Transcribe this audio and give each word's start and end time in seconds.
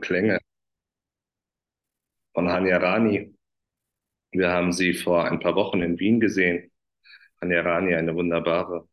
Klänge 0.00 0.38
von 2.32 2.48
Hanya 2.50 2.78
Rani. 2.78 3.34
Wir 4.30 4.50
haben 4.50 4.72
sie 4.72 4.94
vor 4.94 5.24
ein 5.24 5.40
paar 5.40 5.54
Wochen 5.54 5.82
in 5.82 5.98
Wien 5.98 6.20
gesehen. 6.20 6.70
Hanya 7.40 7.60
Rani, 7.60 7.94
eine 7.94 8.14
wunderbare 8.14 8.88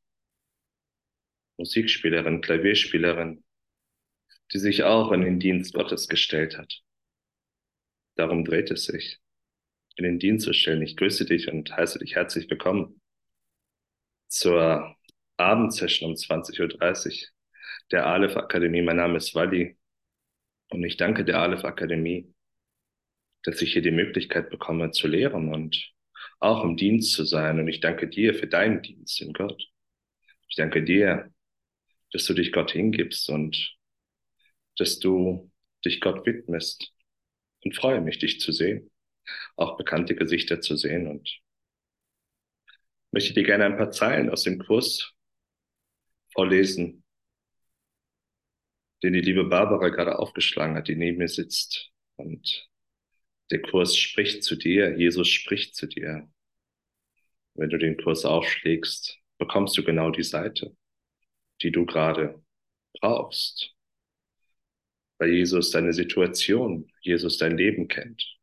Musikspielerin, 1.57 2.41
Klavierspielerin, 2.41 3.43
die 4.51 4.59
sich 4.59 4.83
auch 4.83 5.11
in 5.11 5.21
den 5.21 5.39
Dienst 5.39 5.73
Gottes 5.73 6.07
gestellt 6.07 6.57
hat. 6.57 6.81
Darum 8.15 8.45
dreht 8.45 8.71
es 8.71 8.85
sich, 8.85 9.19
in 9.95 10.03
den 10.03 10.19
Dienst 10.19 10.45
zu 10.45 10.53
stellen. 10.53 10.81
Ich 10.81 10.97
grüße 10.97 11.25
dich 11.25 11.47
und 11.51 11.75
heiße 11.75 11.99
dich 11.99 12.15
herzlich 12.15 12.49
willkommen 12.49 13.01
zur 14.27 14.95
Abendsession 15.37 16.11
um 16.11 16.15
20.30 16.15 17.23
Uhr 17.23 17.29
der 17.91 18.05
Aleph 18.05 18.37
Akademie. 18.37 18.81
Mein 18.81 18.97
Name 18.97 19.17
ist 19.17 19.33
Wally 19.35 19.77
und 20.73 20.83
ich 20.83 20.97
danke 20.97 21.23
der 21.23 21.39
Aleph 21.39 21.65
Akademie, 21.65 22.33
dass 23.43 23.61
ich 23.61 23.73
hier 23.73 23.83
die 23.83 23.91
Möglichkeit 23.91 24.49
bekomme 24.49 24.89
zu 24.89 25.07
lehren 25.07 25.53
und 25.53 25.93
auch 26.39 26.63
im 26.63 26.77
Dienst 26.77 27.13
zu 27.13 27.25
sein. 27.25 27.59
Und 27.59 27.67
ich 27.67 27.79
danke 27.79 28.07
dir 28.07 28.33
für 28.33 28.47
deinen 28.47 28.81
Dienst 28.81 29.21
in 29.21 29.33
Gott. 29.33 29.61
Ich 30.49 30.55
danke 30.55 30.83
dir, 30.83 31.31
dass 32.11 32.25
du 32.25 32.33
dich 32.33 32.51
Gott 32.51 32.71
hingibst 32.71 33.29
und 33.29 33.77
dass 34.77 34.97
du 34.97 35.51
dich 35.85 36.01
Gott 36.01 36.25
widmest 36.25 36.91
und 37.63 37.75
freue 37.75 38.01
mich, 38.01 38.17
dich 38.17 38.39
zu 38.39 38.51
sehen, 38.51 38.89
auch 39.55 39.77
bekannte 39.77 40.15
Gesichter 40.15 40.59
zu 40.59 40.75
sehen 40.75 41.07
und 41.07 41.39
möchte 43.11 43.33
dir 43.33 43.43
gerne 43.43 43.65
ein 43.65 43.77
paar 43.77 43.91
Zeilen 43.91 44.31
aus 44.31 44.41
dem 44.41 44.57
Kurs 44.57 45.13
vorlesen, 46.33 47.02
den 49.03 49.13
die 49.13 49.21
liebe 49.21 49.43
Barbara 49.43 49.89
gerade 49.89 50.17
aufgeschlagen 50.17 50.75
hat, 50.75 50.87
die 50.87 50.95
neben 50.95 51.17
mir 51.17 51.27
sitzt. 51.27 51.91
Und 52.15 52.69
der 53.51 53.61
Kurs 53.61 53.97
spricht 53.97 54.43
zu 54.43 54.55
dir, 54.55 54.97
Jesus 54.97 55.27
spricht 55.27 55.75
zu 55.75 55.87
dir. 55.87 56.31
Wenn 57.53 57.69
du 57.69 57.77
den 57.77 57.97
Kurs 57.97 58.23
aufschlägst, 58.23 59.19
bekommst 59.37 59.77
du 59.77 59.83
genau 59.83 60.09
die 60.09 60.23
Seite, 60.23 60.75
die 61.61 61.71
du 61.71 61.85
gerade 61.85 62.41
brauchst. 62.99 63.75
Weil 65.17 65.33
Jesus 65.33 65.71
deine 65.71 65.93
Situation, 65.93 66.89
Jesus 67.01 67.37
dein 67.37 67.57
Leben 67.57 67.89
kennt. 67.89 68.39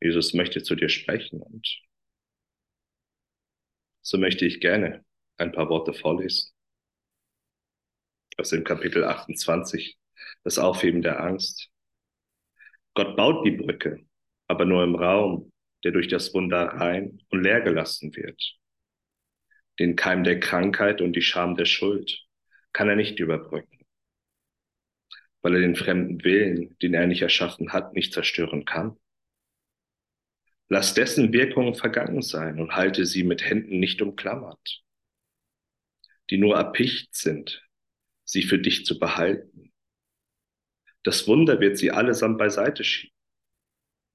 Jesus 0.00 0.32
möchte 0.32 0.62
zu 0.62 0.74
dir 0.74 0.88
sprechen 0.88 1.42
und 1.42 1.82
so 4.02 4.16
möchte 4.16 4.46
ich 4.46 4.60
gerne 4.60 5.04
ein 5.36 5.52
paar 5.52 5.68
Worte 5.68 5.92
vorlesen 5.92 6.52
aus 8.38 8.50
dem 8.50 8.64
Kapitel 8.64 9.04
28, 9.04 9.98
das 10.44 10.58
Aufheben 10.58 11.02
der 11.02 11.20
Angst. 11.20 11.70
Gott 12.94 13.16
baut 13.16 13.46
die 13.46 13.52
Brücke, 13.52 14.04
aber 14.46 14.64
nur 14.64 14.82
im 14.82 14.94
Raum, 14.94 15.52
der 15.84 15.92
durch 15.92 16.08
das 16.08 16.34
Wunder 16.34 16.64
rein 16.64 17.20
und 17.28 17.42
leer 17.42 17.60
gelassen 17.60 18.14
wird. 18.14 18.56
Den 19.78 19.96
Keim 19.96 20.24
der 20.24 20.40
Krankheit 20.40 21.00
und 21.00 21.14
die 21.14 21.22
Scham 21.22 21.56
der 21.56 21.64
Schuld 21.64 22.26
kann 22.72 22.88
er 22.88 22.96
nicht 22.96 23.18
überbrücken, 23.18 23.84
weil 25.42 25.54
er 25.54 25.60
den 25.60 25.76
fremden 25.76 26.22
Willen, 26.24 26.76
den 26.78 26.94
er 26.94 27.06
nicht 27.06 27.22
erschaffen 27.22 27.72
hat, 27.72 27.94
nicht 27.94 28.12
zerstören 28.12 28.64
kann. 28.64 28.98
Lass 30.68 30.94
dessen 30.94 31.32
Wirkungen 31.32 31.74
vergangen 31.74 32.22
sein 32.22 32.60
und 32.60 32.76
halte 32.76 33.04
sie 33.04 33.24
mit 33.24 33.42
Händen 33.42 33.80
nicht 33.80 34.02
umklammert, 34.02 34.84
die 36.30 36.38
nur 36.38 36.56
erpicht 36.56 37.14
sind, 37.14 37.68
sie 38.30 38.42
für 38.42 38.58
dich 38.58 38.84
zu 38.84 38.98
behalten. 38.98 39.72
Das 41.02 41.26
Wunder 41.26 41.58
wird 41.60 41.78
sie 41.78 41.90
allesamt 41.90 42.38
beiseite 42.38 42.84
schieben 42.84 43.16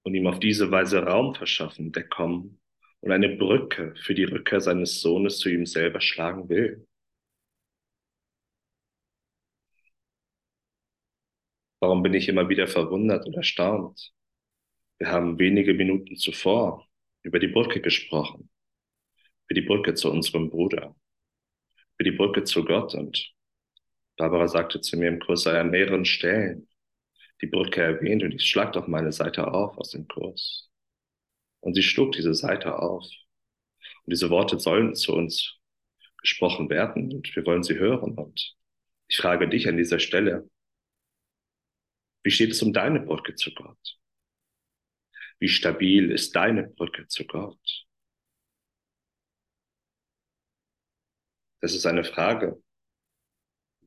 und 0.03 0.15
ihm 0.15 0.27
auf 0.27 0.39
diese 0.39 0.71
Weise 0.71 0.99
Raum 0.99 1.35
verschaffen, 1.35 1.91
der 1.91 2.07
kommen 2.07 2.61
und 3.01 3.11
eine 3.11 3.35
Brücke 3.35 3.93
für 3.97 4.15
die 4.15 4.23
Rückkehr 4.23 4.61
seines 4.61 5.01
Sohnes 5.01 5.39
zu 5.39 5.49
ihm 5.49 5.65
selber 5.65 5.99
schlagen 5.99 6.47
will. 6.47 6.87
Warum 11.81 12.01
bin 12.01 12.13
ich 12.13 12.29
immer 12.29 12.47
wieder 12.47 12.67
verwundert 12.67 13.25
und 13.27 13.35
erstaunt? 13.35 14.13
Wir 14.97 15.09
haben 15.09 15.37
wenige 15.39 15.73
Minuten 15.73 16.15
zuvor 16.15 16.87
über 17.21 17.39
die 17.39 17.49
Brücke 17.49 17.81
gesprochen, 17.81 18.49
über 19.47 19.59
die 19.59 19.67
Brücke 19.67 19.93
zu 19.93 20.09
unserem 20.09 20.49
Bruder, 20.49 20.95
über 21.97 22.09
die 22.09 22.15
Brücke 22.15 22.43
zu 22.45 22.63
Gott 22.63 22.95
und 22.95 23.34
Barbara 24.17 24.47
sagte 24.47 24.81
zu 24.81 24.97
mir 24.97 25.09
im 25.09 25.19
Kurs 25.19 25.43
sei 25.43 25.59
an 25.59 25.71
mehreren 25.71 26.05
Stellen 26.05 26.67
die 27.41 27.47
Brücke 27.47 27.81
erwähnt 27.81 28.23
und 28.23 28.33
ich 28.33 28.49
schlag 28.49 28.73
doch 28.73 28.87
meine 28.87 29.11
Seite 29.11 29.47
auf 29.47 29.77
aus 29.77 29.91
dem 29.91 30.07
Kurs. 30.07 30.69
Und 31.59 31.75
sie 31.75 31.83
schlug 31.83 32.13
diese 32.13 32.33
Seite 32.33 32.79
auf. 32.79 33.03
Und 33.03 34.11
diese 34.13 34.29
Worte 34.29 34.59
sollen 34.59 34.95
zu 34.95 35.13
uns 35.13 35.59
gesprochen 36.17 36.69
werden 36.69 37.13
und 37.13 37.35
wir 37.35 37.45
wollen 37.45 37.63
sie 37.63 37.75
hören. 37.75 38.17
Und 38.17 38.55
ich 39.07 39.17
frage 39.17 39.49
dich 39.49 39.67
an 39.67 39.77
dieser 39.77 39.99
Stelle, 39.99 40.49
wie 42.23 42.31
steht 42.31 42.51
es 42.51 42.61
um 42.61 42.73
deine 42.73 43.01
Brücke 43.01 43.35
zu 43.35 43.53
Gott? 43.53 43.99
Wie 45.39 45.49
stabil 45.49 46.11
ist 46.11 46.35
deine 46.35 46.67
Brücke 46.69 47.07
zu 47.07 47.25
Gott? 47.25 47.85
Das 51.61 51.73
ist 51.75 51.85
eine 51.85 52.03
Frage, 52.03 52.61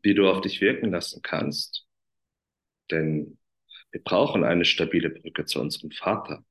die 0.04 0.14
du 0.14 0.28
auf 0.31 0.41
dich 0.41 0.60
wirken 0.60 0.91
lassen 0.91 1.22
kannst. 1.22 1.86
Denn 2.91 3.38
wir 3.91 4.03
brauchen 4.03 4.44
eine 4.44 4.64
stabile 4.64 5.10
Brücke 5.10 5.44
zu 5.44 5.60
unserem 5.60 5.91
Vater. 5.91 6.44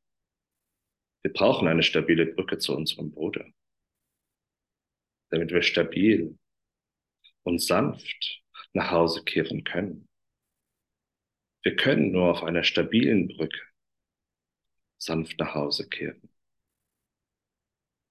Wir 1.23 1.33
brauchen 1.33 1.67
eine 1.67 1.83
stabile 1.83 2.25
Brücke 2.25 2.57
zu 2.57 2.75
unserem 2.75 3.11
Bruder. 3.11 3.45
Damit 5.29 5.51
wir 5.51 5.61
stabil 5.61 6.37
und 7.43 7.61
sanft 7.61 8.43
nach 8.73 8.91
Hause 8.91 9.23
kehren 9.23 9.63
können. 9.63 10.07
Wir 11.63 11.75
können 11.75 12.11
nur 12.11 12.31
auf 12.31 12.43
einer 12.43 12.63
stabilen 12.63 13.27
Brücke 13.27 13.59
sanft 14.97 15.39
nach 15.39 15.53
Hause 15.53 15.87
kehren. 15.87 16.29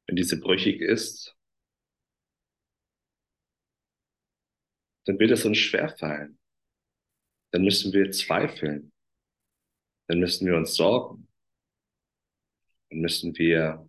Wenn 0.06 0.16
diese 0.16 0.41
brüchig 0.41 0.80
ist, 0.80 1.36
dann 5.06 5.19
wird 5.19 5.31
es 5.31 5.44
uns 5.44 5.59
schwerfallen. 5.59 6.39
Dann 7.53 7.62
müssen 7.62 7.93
wir 7.93 8.11
zweifeln. 8.11 8.93
Dann 10.09 10.19
müssen 10.19 10.47
wir 10.47 10.56
uns 10.56 10.75
sorgen. 10.75 11.28
Dann 12.91 13.00
müssen 13.00 13.37
wir 13.39 13.89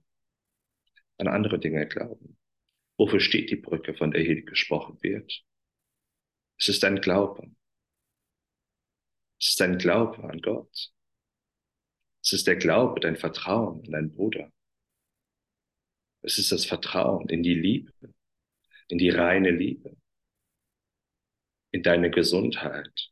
an 1.18 1.28
andere 1.28 1.60
Dinge 1.60 1.88
glauben. 1.88 2.38
Wofür 2.98 3.20
steht 3.20 3.50
die 3.50 3.56
Brücke, 3.56 3.96
von 3.96 4.12
der 4.12 4.22
hier 4.22 4.44
gesprochen 4.44 4.98
wird? 5.02 5.44
Es 6.60 6.70
ist 6.70 6.84
ein 6.84 7.02
Glaube. 7.02 7.52
Es 9.40 9.50
ist 9.50 9.62
ein 9.62 9.78
Glaube 9.78 10.24
an 10.24 10.42
Gott. 10.42 10.92
Es 12.24 12.34
ist 12.34 12.48
der 12.48 12.56
Glaube, 12.56 13.00
dein 13.00 13.16
Vertrauen 13.16 13.84
an 13.86 13.92
deinen 13.92 14.12
Bruder. 14.12 14.52
Es 16.22 16.38
ist 16.38 16.52
das 16.52 16.66
Vertrauen 16.66 17.30
in 17.30 17.42
die 17.42 17.54
Liebe, 17.54 17.92
in 18.88 18.98
die 18.98 19.10
reine 19.10 19.52
Liebe 19.52 19.96
in 21.78 21.84
deine 21.84 22.10
Gesundheit, 22.10 23.12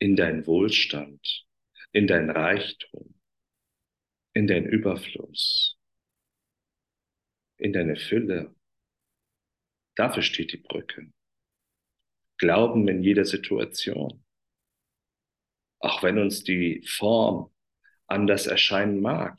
in 0.00 0.16
dein 0.16 0.44
Wohlstand, 0.48 1.46
in 1.92 2.08
dein 2.08 2.30
Reichtum, 2.30 3.14
in 4.34 4.48
dein 4.48 4.64
Überfluss, 4.64 5.78
in 7.56 7.72
deine 7.72 7.94
Fülle. 7.94 8.56
Dafür 9.94 10.22
steht 10.22 10.52
die 10.52 10.56
Brücke. 10.56 11.12
Glauben 12.38 12.88
in 12.88 13.04
jeder 13.04 13.24
Situation. 13.24 14.24
Auch 15.78 16.02
wenn 16.02 16.18
uns 16.18 16.42
die 16.42 16.82
Form 16.88 17.54
anders 18.08 18.48
erscheinen 18.48 19.00
mag. 19.00 19.38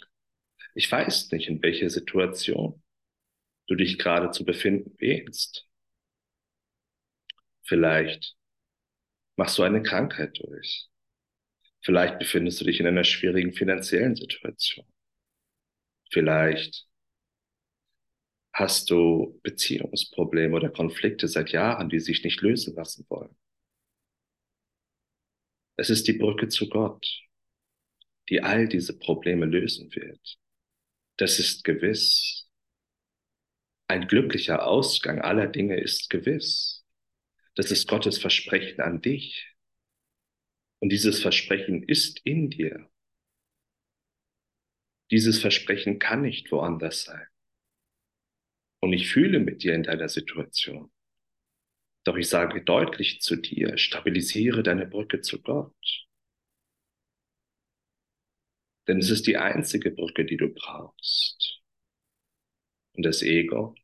Ich 0.73 0.89
weiß 0.89 1.33
nicht, 1.33 1.49
in 1.49 1.61
welcher 1.61 1.89
Situation 1.89 2.81
du 3.67 3.75
dich 3.75 3.99
gerade 3.99 4.31
zu 4.31 4.45
befinden 4.45 4.95
wählst. 4.99 5.68
Vielleicht 7.69 8.35
machst 9.37 9.59
du 9.59 9.63
eine 9.63 9.83
Krankheit 9.83 10.39
durch. 10.41 10.89
Vielleicht 11.81 12.17
befindest 12.17 12.59
du 12.59 12.65
dich 12.65 12.79
in 12.79 12.87
einer 12.87 13.03
schwierigen 13.03 13.53
finanziellen 13.53 14.15
Situation. 14.15 14.91
Vielleicht 16.11 16.87
hast 18.53 18.89
du 18.89 19.39
Beziehungsprobleme 19.43 20.55
oder 20.55 20.71
Konflikte 20.71 21.27
seit 21.27 21.51
Jahren, 21.51 21.89
die 21.89 21.99
sich 21.99 22.23
nicht 22.23 22.41
lösen 22.41 22.75
lassen 22.75 23.05
wollen. 23.07 23.37
Es 25.77 25.91
ist 25.91 26.07
die 26.07 26.13
Brücke 26.13 26.47
zu 26.47 26.69
Gott, 26.69 27.07
die 28.29 28.41
all 28.41 28.67
diese 28.67 28.97
Probleme 28.97 29.45
lösen 29.45 29.93
wird. 29.93 30.39
Das 31.17 31.37
ist 31.37 31.63
gewiss. 31.63 32.49
Ein 33.87 34.07
glücklicher 34.07 34.65
Ausgang 34.65 35.21
aller 35.21 35.47
Dinge 35.47 35.79
ist 35.79 36.09
gewiss. 36.09 36.78
Das 37.55 37.71
ist 37.71 37.87
Gottes 37.87 38.19
Versprechen 38.19 38.81
an 38.81 39.01
dich. 39.01 39.55
Und 40.81 40.89
dieses 40.89 41.21
Versprechen 41.21 41.83
ist 41.83 42.21
in 42.25 42.49
dir. 42.49 42.89
Dieses 45.11 45.41
Versprechen 45.41 45.99
kann 45.99 46.21
nicht 46.21 46.51
woanders 46.51 47.03
sein. 47.03 47.27
Und 48.81 48.93
ich 48.93 49.11
fühle 49.11 49.39
mit 49.39 49.63
dir 49.63 49.73
in 49.73 49.83
deiner 49.83 50.07
Situation. 50.07 50.91
Doch 52.05 52.15
ich 52.15 52.29
sage 52.29 52.63
deutlich 52.63 53.21
zu 53.21 53.35
dir, 53.35 53.77
stabilisiere 53.77 54.63
deine 54.63 54.85
Brücke 54.85 55.21
zu 55.21 55.41
Gott. 55.41 56.07
Denn 58.87 58.99
es 58.99 59.09
ist 59.09 59.27
die 59.27 59.37
einzige 59.37 59.91
Brücke, 59.91 60.25
die 60.25 60.37
du 60.37 60.49
brauchst. 60.49 61.61
Und 62.93 63.03
das 63.05 63.21
Ego, 63.21 63.75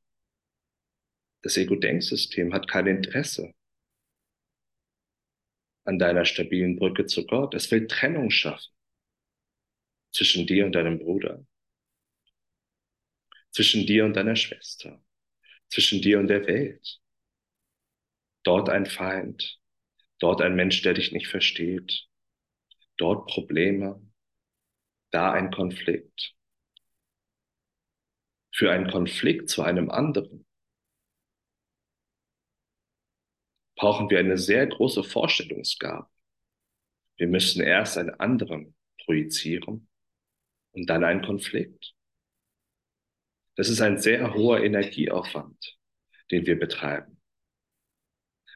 das 1.45 1.57
Ego-Denksystem 1.57 2.55
hat 2.55 2.67
kein 2.67 2.87
Interesse 2.87 3.53
an 5.83 5.99
deiner 5.99 6.25
stabilen 6.25 6.75
Brücke 6.75 7.05
zu 7.05 7.27
Gott. 7.27 7.53
Es 7.53 7.69
will 7.69 7.85
Trennung 7.85 8.31
schaffen 8.31 8.73
zwischen 10.11 10.47
dir 10.47 10.65
und 10.65 10.71
deinem 10.71 10.97
Bruder, 10.97 11.45
zwischen 13.51 13.85
dir 13.85 14.05
und 14.05 14.15
deiner 14.15 14.35
Schwester, 14.35 15.03
zwischen 15.69 16.01
dir 16.01 16.17
und 16.17 16.29
der 16.29 16.47
Welt. 16.47 16.99
Dort 18.41 18.67
ein 18.69 18.87
Feind, 18.87 19.59
dort 20.17 20.41
ein 20.41 20.55
Mensch, 20.55 20.81
der 20.81 20.95
dich 20.95 21.11
nicht 21.11 21.27
versteht, 21.27 22.07
dort 22.97 23.29
Probleme, 23.29 24.01
da 25.11 25.31
ein 25.31 25.51
Konflikt. 25.51 26.33
Für 28.51 28.71
einen 28.71 28.89
Konflikt 28.89 29.49
zu 29.49 29.61
einem 29.61 29.91
anderen 29.91 30.44
brauchen 33.75 34.09
wir 34.09 34.19
eine 34.19 34.37
sehr 34.37 34.65
große 34.67 35.03
Vorstellungsgabe. 35.03 36.07
Wir 37.17 37.27
müssen 37.27 37.61
erst 37.61 37.97
einen 37.97 38.11
anderen 38.19 38.75
projizieren 39.03 39.87
und 40.71 40.89
dann 40.89 41.03
einen 41.03 41.21
Konflikt. 41.21 41.93
Das 43.55 43.69
ist 43.69 43.81
ein 43.81 43.97
sehr 43.99 44.33
hoher 44.33 44.63
Energieaufwand, 44.63 45.77
den 46.31 46.45
wir 46.45 46.59
betreiben. 46.59 47.21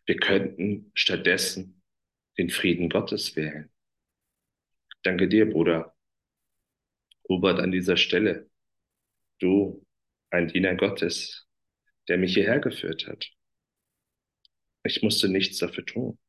Wir 0.06 0.18
könnten 0.18 0.92
stattdessen 0.94 1.82
den 2.38 2.50
Frieden 2.50 2.90
Gottes 2.90 3.36
wählen. 3.36 3.72
Danke 5.04 5.28
dir, 5.28 5.50
Bruder 5.50 5.96
Robert, 7.30 7.60
an 7.60 7.72
dieser 7.72 7.96
Stelle. 7.96 8.50
Du, 9.40 9.86
ein 10.32 10.48
Diener 10.48 10.76
Gottes, 10.76 11.48
der 12.08 12.18
mich 12.18 12.34
hierher 12.34 12.60
geführt 12.60 13.08
hat. 13.08 13.30
Ich 14.84 15.02
musste 15.04 15.30
nichts 15.30 15.58
dafür 15.60 15.86
tun. 15.86 16.20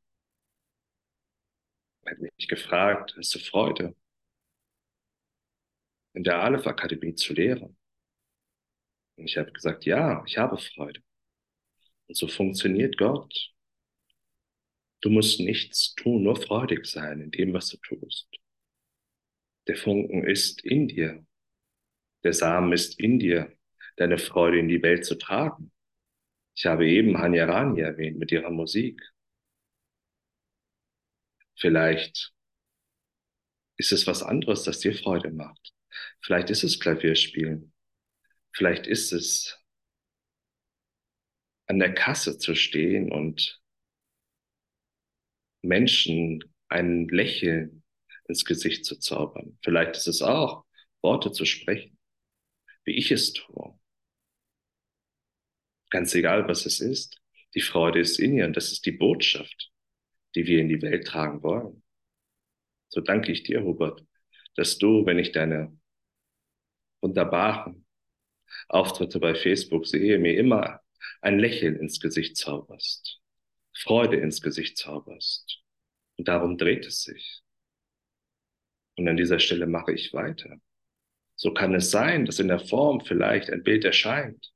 Er 2.04 2.12
hat 2.12 2.18
mich 2.20 2.48
gefragt, 2.48 3.14
hast 3.16 3.34
du 3.34 3.38
Freude, 3.38 3.94
in 6.14 6.24
der 6.24 6.42
Aleph 6.42 6.66
Akademie 6.66 7.14
zu 7.14 7.32
lehren? 7.34 7.76
Und 9.16 9.26
ich 9.26 9.36
habe 9.36 9.52
gesagt, 9.52 9.84
ja, 9.84 10.24
ich 10.26 10.38
habe 10.38 10.58
Freude. 10.58 11.00
Und 12.06 12.16
so 12.16 12.26
funktioniert 12.26 12.96
Gott. 12.96 13.52
Du 15.02 15.10
musst 15.10 15.40
nichts 15.40 15.94
tun, 15.94 16.22
nur 16.22 16.36
freudig 16.36 16.86
sein 16.86 17.20
in 17.20 17.30
dem, 17.30 17.52
was 17.52 17.68
du 17.68 17.76
tust. 17.78 18.28
Der 19.66 19.76
Funken 19.76 20.24
ist 20.24 20.62
in 20.62 20.88
dir. 20.88 21.24
Der 22.24 22.32
Samen 22.32 22.72
ist 22.72 22.98
in 22.98 23.18
dir, 23.18 23.56
deine 23.96 24.18
Freude 24.18 24.58
in 24.58 24.68
die 24.68 24.82
Welt 24.82 25.04
zu 25.04 25.16
tragen. 25.16 25.70
Ich 26.54 26.66
habe 26.66 26.86
eben 26.88 27.18
Hanya 27.18 27.46
Rani 27.46 27.80
erwähnt 27.80 28.18
mit 28.18 28.32
ihrer 28.32 28.50
Musik. 28.50 29.00
Vielleicht 31.56 32.32
ist 33.76 33.92
es 33.92 34.06
was 34.06 34.22
anderes, 34.22 34.64
das 34.64 34.80
dir 34.80 34.94
Freude 34.94 35.30
macht. 35.30 35.72
Vielleicht 36.20 36.50
ist 36.50 36.64
es 36.64 36.80
Klavierspielen. 36.80 37.72
Vielleicht 38.52 38.86
ist 38.86 39.12
es 39.12 39.58
an 41.66 41.78
der 41.78 41.94
Kasse 41.94 42.38
zu 42.38 42.54
stehen 42.54 43.10
und 43.12 43.60
Menschen 45.62 46.42
ein 46.68 47.08
Lächeln 47.08 47.82
ins 48.28 48.44
Gesicht 48.44 48.84
zu 48.84 48.98
zaubern. 48.98 49.58
Vielleicht 49.62 49.96
ist 49.96 50.08
es 50.08 50.22
auch, 50.22 50.64
Worte 51.02 51.32
zu 51.32 51.44
sprechen, 51.44 51.98
wie 52.84 52.96
ich 52.96 53.10
es 53.10 53.32
tue. 53.32 53.79
Ganz 55.90 56.14
egal, 56.14 56.48
was 56.48 56.66
es 56.66 56.80
ist. 56.80 57.20
Die 57.54 57.60
Freude 57.60 58.00
ist 58.00 58.18
in 58.18 58.34
ihr 58.36 58.46
und 58.46 58.56
das 58.56 58.70
ist 58.72 58.86
die 58.86 58.92
Botschaft, 58.92 59.70
die 60.34 60.46
wir 60.46 60.60
in 60.60 60.68
die 60.68 60.80
Welt 60.82 61.06
tragen 61.06 61.42
wollen. 61.42 61.82
So 62.88 63.00
danke 63.00 63.32
ich 63.32 63.42
dir, 63.42 63.62
Hubert, 63.62 64.04
dass 64.54 64.78
du, 64.78 65.04
wenn 65.06 65.18
ich 65.18 65.32
deine 65.32 65.76
wunderbaren 67.00 67.86
Auftritte 68.68 69.20
bei 69.20 69.34
Facebook 69.34 69.86
sehe, 69.86 70.18
mir 70.18 70.36
immer 70.36 70.80
ein 71.20 71.38
Lächeln 71.38 71.76
ins 71.76 72.00
Gesicht 72.00 72.36
zauberst, 72.36 73.20
Freude 73.76 74.16
ins 74.16 74.40
Gesicht 74.40 74.76
zauberst. 74.76 75.60
Und 76.16 76.28
darum 76.28 76.58
dreht 76.58 76.86
es 76.86 77.02
sich. 77.02 77.40
Und 78.96 79.08
an 79.08 79.16
dieser 79.16 79.38
Stelle 79.38 79.66
mache 79.66 79.92
ich 79.92 80.12
weiter. 80.12 80.60
So 81.34 81.54
kann 81.54 81.74
es 81.74 81.90
sein, 81.90 82.26
dass 82.26 82.38
in 82.38 82.48
der 82.48 82.60
Form 82.60 83.00
vielleicht 83.00 83.48
ein 83.50 83.62
Bild 83.62 83.84
erscheint. 83.84 84.52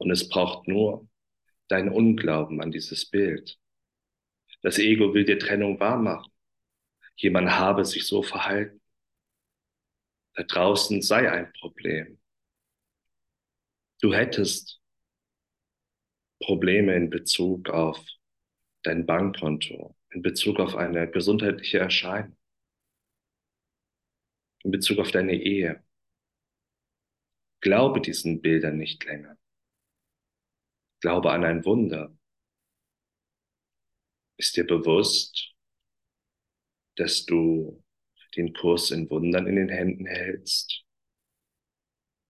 Und 0.00 0.10
es 0.10 0.28
braucht 0.28 0.66
nur 0.66 1.06
dein 1.68 1.90
Unglauben 1.90 2.62
an 2.62 2.70
dieses 2.70 3.04
Bild. 3.04 3.58
Das 4.62 4.78
Ego 4.78 5.12
will 5.12 5.24
dir 5.24 5.38
Trennung 5.38 5.78
wahrmachen. 5.78 6.32
Jemand 7.16 7.50
habe 7.50 7.84
sich 7.84 8.06
so 8.06 8.22
verhalten. 8.22 8.80
Da 10.34 10.42
draußen 10.44 11.02
sei 11.02 11.30
ein 11.30 11.52
Problem. 11.52 12.18
Du 14.00 14.14
hättest 14.14 14.80
Probleme 16.40 16.96
in 16.96 17.10
Bezug 17.10 17.68
auf 17.68 18.02
dein 18.82 19.04
Bankkonto, 19.04 19.94
in 20.12 20.22
Bezug 20.22 20.58
auf 20.60 20.76
eine 20.76 21.10
gesundheitliche 21.10 21.78
Erscheinung, 21.78 22.38
in 24.64 24.70
Bezug 24.70 24.98
auf 24.98 25.10
deine 25.10 25.34
Ehe. 25.34 25.84
Glaube 27.60 28.00
diesen 28.00 28.40
Bildern 28.40 28.78
nicht 28.78 29.04
länger. 29.04 29.36
Glaube 31.00 31.32
an 31.32 31.44
ein 31.44 31.64
Wunder. 31.64 32.16
Ist 34.36 34.56
dir 34.56 34.66
bewusst, 34.66 35.54
dass 36.96 37.24
du 37.24 37.82
den 38.36 38.52
Kurs 38.52 38.90
in 38.90 39.08
Wundern 39.10 39.46
in 39.46 39.56
den 39.56 39.68
Händen 39.68 40.06
hältst? 40.06 40.84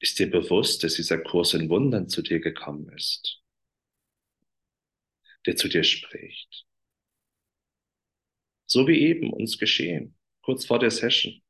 Ist 0.01 0.19
dir 0.19 0.31
bewusst, 0.31 0.83
dass 0.83 0.95
dieser 0.95 1.19
Kurs 1.19 1.55
in 1.55 1.69
Wundern 1.69 2.09
zu 2.09 2.23
dir 2.23 2.41
gekommen 2.41 2.89
ist, 2.97 3.43
der 5.47 5.57
zu 5.57 5.69
dir 5.69 5.85
spricht? 5.85 6.67
So 8.67 8.87
wie 8.87 9.01
eben 9.01 9.33
uns 9.33 9.59
geschehen, 9.59 10.17
kurz 10.43 10.65
vor 10.65 10.79
der 10.79 10.91
Session, 10.91 11.43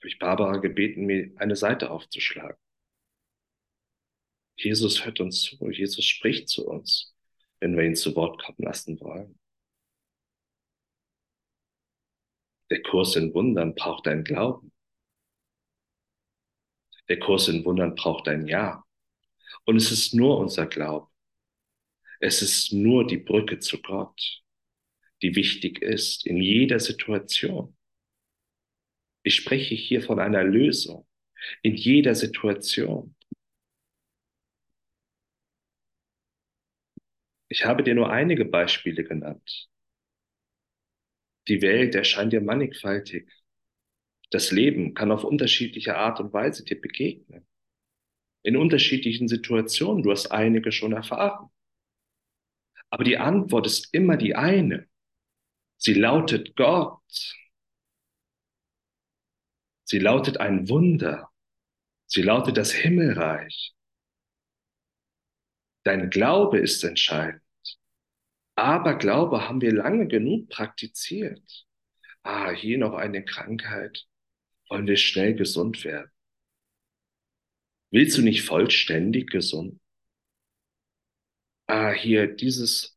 habe 0.00 0.08
ich 0.08 0.18
Barbara 0.18 0.58
gebeten, 0.58 1.06
mir 1.06 1.32
eine 1.36 1.56
Seite 1.56 1.90
aufzuschlagen. 1.90 2.58
Jesus 4.56 5.04
hört 5.04 5.20
uns 5.20 5.42
zu, 5.42 5.70
Jesus 5.70 6.04
spricht 6.04 6.48
zu 6.48 6.66
uns, 6.66 7.14
wenn 7.60 7.76
wir 7.76 7.84
ihn 7.84 7.96
zu 7.96 8.14
Wort 8.16 8.42
kommen 8.42 8.58
lassen 8.58 9.00
wollen. 9.00 9.38
Der 12.70 12.82
Kurs 12.82 13.16
in 13.16 13.34
Wundern 13.34 13.74
braucht 13.74 14.06
dein 14.06 14.24
Glauben. 14.24 14.72
Der 17.08 17.18
Kurs 17.18 17.48
in 17.48 17.64
Wundern 17.64 17.94
braucht 17.94 18.28
ein 18.28 18.46
Ja. 18.46 18.84
Und 19.64 19.76
es 19.76 19.90
ist 19.90 20.14
nur 20.14 20.38
unser 20.38 20.66
Glaube. 20.66 21.08
Es 22.20 22.42
ist 22.42 22.72
nur 22.72 23.06
die 23.06 23.18
Brücke 23.18 23.58
zu 23.58 23.80
Gott, 23.82 24.42
die 25.22 25.36
wichtig 25.36 25.82
ist 25.82 26.26
in 26.26 26.38
jeder 26.38 26.80
Situation. 26.80 27.76
Ich 29.22 29.36
spreche 29.36 29.74
hier 29.74 30.02
von 30.02 30.18
einer 30.18 30.44
Lösung 30.44 31.06
in 31.62 31.74
jeder 31.74 32.14
Situation. 32.14 33.13
Ich 37.54 37.64
habe 37.64 37.84
dir 37.84 37.94
nur 37.94 38.10
einige 38.10 38.44
Beispiele 38.46 39.04
genannt. 39.04 39.68
Die 41.46 41.62
Welt 41.62 41.94
erscheint 41.94 42.32
dir 42.32 42.40
mannigfaltig. 42.40 43.30
Das 44.32 44.50
Leben 44.50 44.94
kann 44.94 45.12
auf 45.12 45.22
unterschiedliche 45.22 45.96
Art 45.96 46.18
und 46.18 46.32
Weise 46.32 46.64
dir 46.64 46.80
begegnen. 46.80 47.46
In 48.42 48.56
unterschiedlichen 48.56 49.28
Situationen. 49.28 50.02
Du 50.02 50.10
hast 50.10 50.32
einige 50.32 50.72
schon 50.72 50.94
erfahren. 50.94 51.48
Aber 52.90 53.04
die 53.04 53.18
Antwort 53.18 53.68
ist 53.68 53.94
immer 53.94 54.16
die 54.16 54.34
eine. 54.34 54.88
Sie 55.76 55.94
lautet 55.94 56.56
Gott. 56.56 57.36
Sie 59.84 60.00
lautet 60.00 60.38
ein 60.38 60.68
Wunder. 60.68 61.30
Sie 62.06 62.22
lautet 62.22 62.56
das 62.56 62.72
Himmelreich. 62.72 63.76
Dein 65.84 66.10
Glaube 66.10 66.58
ist 66.58 66.82
entscheidend. 66.82 67.43
Aber 68.56 68.96
Glaube 68.98 69.48
haben 69.48 69.60
wir 69.60 69.72
lange 69.72 70.06
genug 70.08 70.48
praktiziert. 70.48 71.66
Ah, 72.22 72.50
hier 72.50 72.78
noch 72.78 72.94
eine 72.94 73.24
Krankheit. 73.24 74.06
Wollen 74.68 74.86
wir 74.86 74.96
schnell 74.96 75.34
gesund 75.34 75.84
werden? 75.84 76.10
Willst 77.90 78.18
du 78.18 78.22
nicht 78.22 78.42
vollständig 78.42 79.30
gesund? 79.30 79.80
Ah, 81.66 81.92
hier 81.92 82.26
dieses 82.26 82.96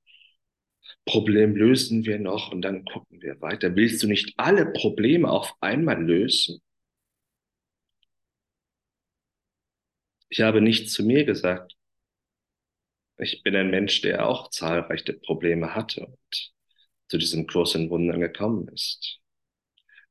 Problem 1.06 1.56
lösen 1.56 2.06
wir 2.06 2.20
noch 2.20 2.52
und 2.52 2.62
dann 2.62 2.84
gucken 2.86 3.22
wir 3.22 3.40
weiter. 3.42 3.76
Willst 3.76 4.04
du 4.04 4.08
nicht 4.08 4.34
alle 4.38 4.72
Probleme 4.74 5.30
auf 5.30 5.54
einmal 5.62 6.02
lösen? 6.04 6.62
Ich 10.30 10.42
habe 10.42 10.62
nichts 10.62 10.94
zu 10.94 11.04
mir 11.04 11.26
gesagt. 11.26 11.77
Ich 13.20 13.42
bin 13.44 13.56
ein 13.56 13.72
Mensch, 13.72 14.02
der 14.02 14.28
auch 14.28 14.50
zahlreiche 14.52 15.14
Probleme 15.14 15.74
hatte 15.74 16.06
und 16.06 16.54
zu 17.10 17.18
diesem 17.18 17.48
Kurs 17.48 17.74
in 17.76 17.90
Wundern 17.90 18.20
gekommen 18.20 18.68
ist. 18.68 19.20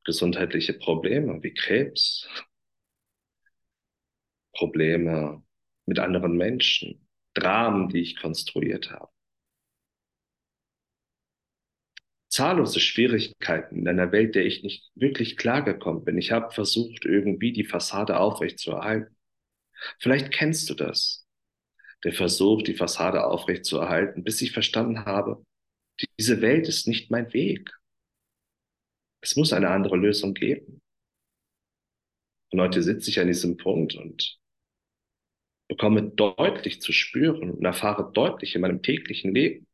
Gesundheitliche 0.05 0.75
Probleme 0.75 1.43
wie 1.43 1.55
Krebs, 1.55 2.29
Probleme 4.53 5.43
mit 5.85 5.99
anderen 5.99 6.37
Menschen, 6.37 7.07
Dramen, 7.35 7.89
die 7.89 8.01
ich 8.01 8.17
konstruiert 8.17 8.91
habe. 8.91 9.11
Zahllose 12.29 12.81
Schwierigkeiten 12.81 13.79
in 13.79 13.89
einer 13.89 14.11
Welt, 14.11 14.35
der 14.35 14.47
ich 14.47 14.63
nicht 14.63 14.91
wirklich 14.95 15.37
klargekommen 15.37 16.05
bin. 16.05 16.19
Ich 16.19 16.33
habe 16.33 16.53
versucht, 16.53 17.05
irgendwie 17.05 17.53
die 17.53 17.65
Fassade 17.65 18.19
aufrechtzuerhalten. 18.19 19.17
Vielleicht 20.01 20.33
kennst 20.33 20.69
du 20.71 20.75
das 20.75 21.25
der 22.05 22.12
Versuch, 22.12 22.62
die 22.62 22.75
Fassade 22.75 23.25
aufrechtzuerhalten, 23.25 24.25
bis 24.25 24.41
ich 24.43 24.53
verstanden 24.53 25.05
habe, 25.05 25.45
diese 26.19 26.41
Welt 26.41 26.69
ist 26.69 26.87
nicht 26.87 27.11
mein 27.11 27.33
Weg. 27.33 27.71
Es 29.23 29.37
muss 29.37 29.53
eine 29.53 29.71
andere 29.71 29.97
Lösung 29.97 30.35
geben. 30.35 30.81
Und 32.53 32.61
heute 32.61 32.83
sitze 32.83 33.11
ich 33.11 33.19
an 33.19 33.26
diesem 33.26 33.57
Punkt 33.57 33.95
und 33.95 34.38
bekomme 35.69 36.11
deutlich 36.11 36.81
zu 36.81 36.93
spüren 36.93 37.50
und 37.50 37.65
erfahre 37.65 38.12
deutlich 38.12 38.55
in 38.55 38.61
meinem 38.61 38.83
täglichen 38.83 39.35
Leben 39.35 39.67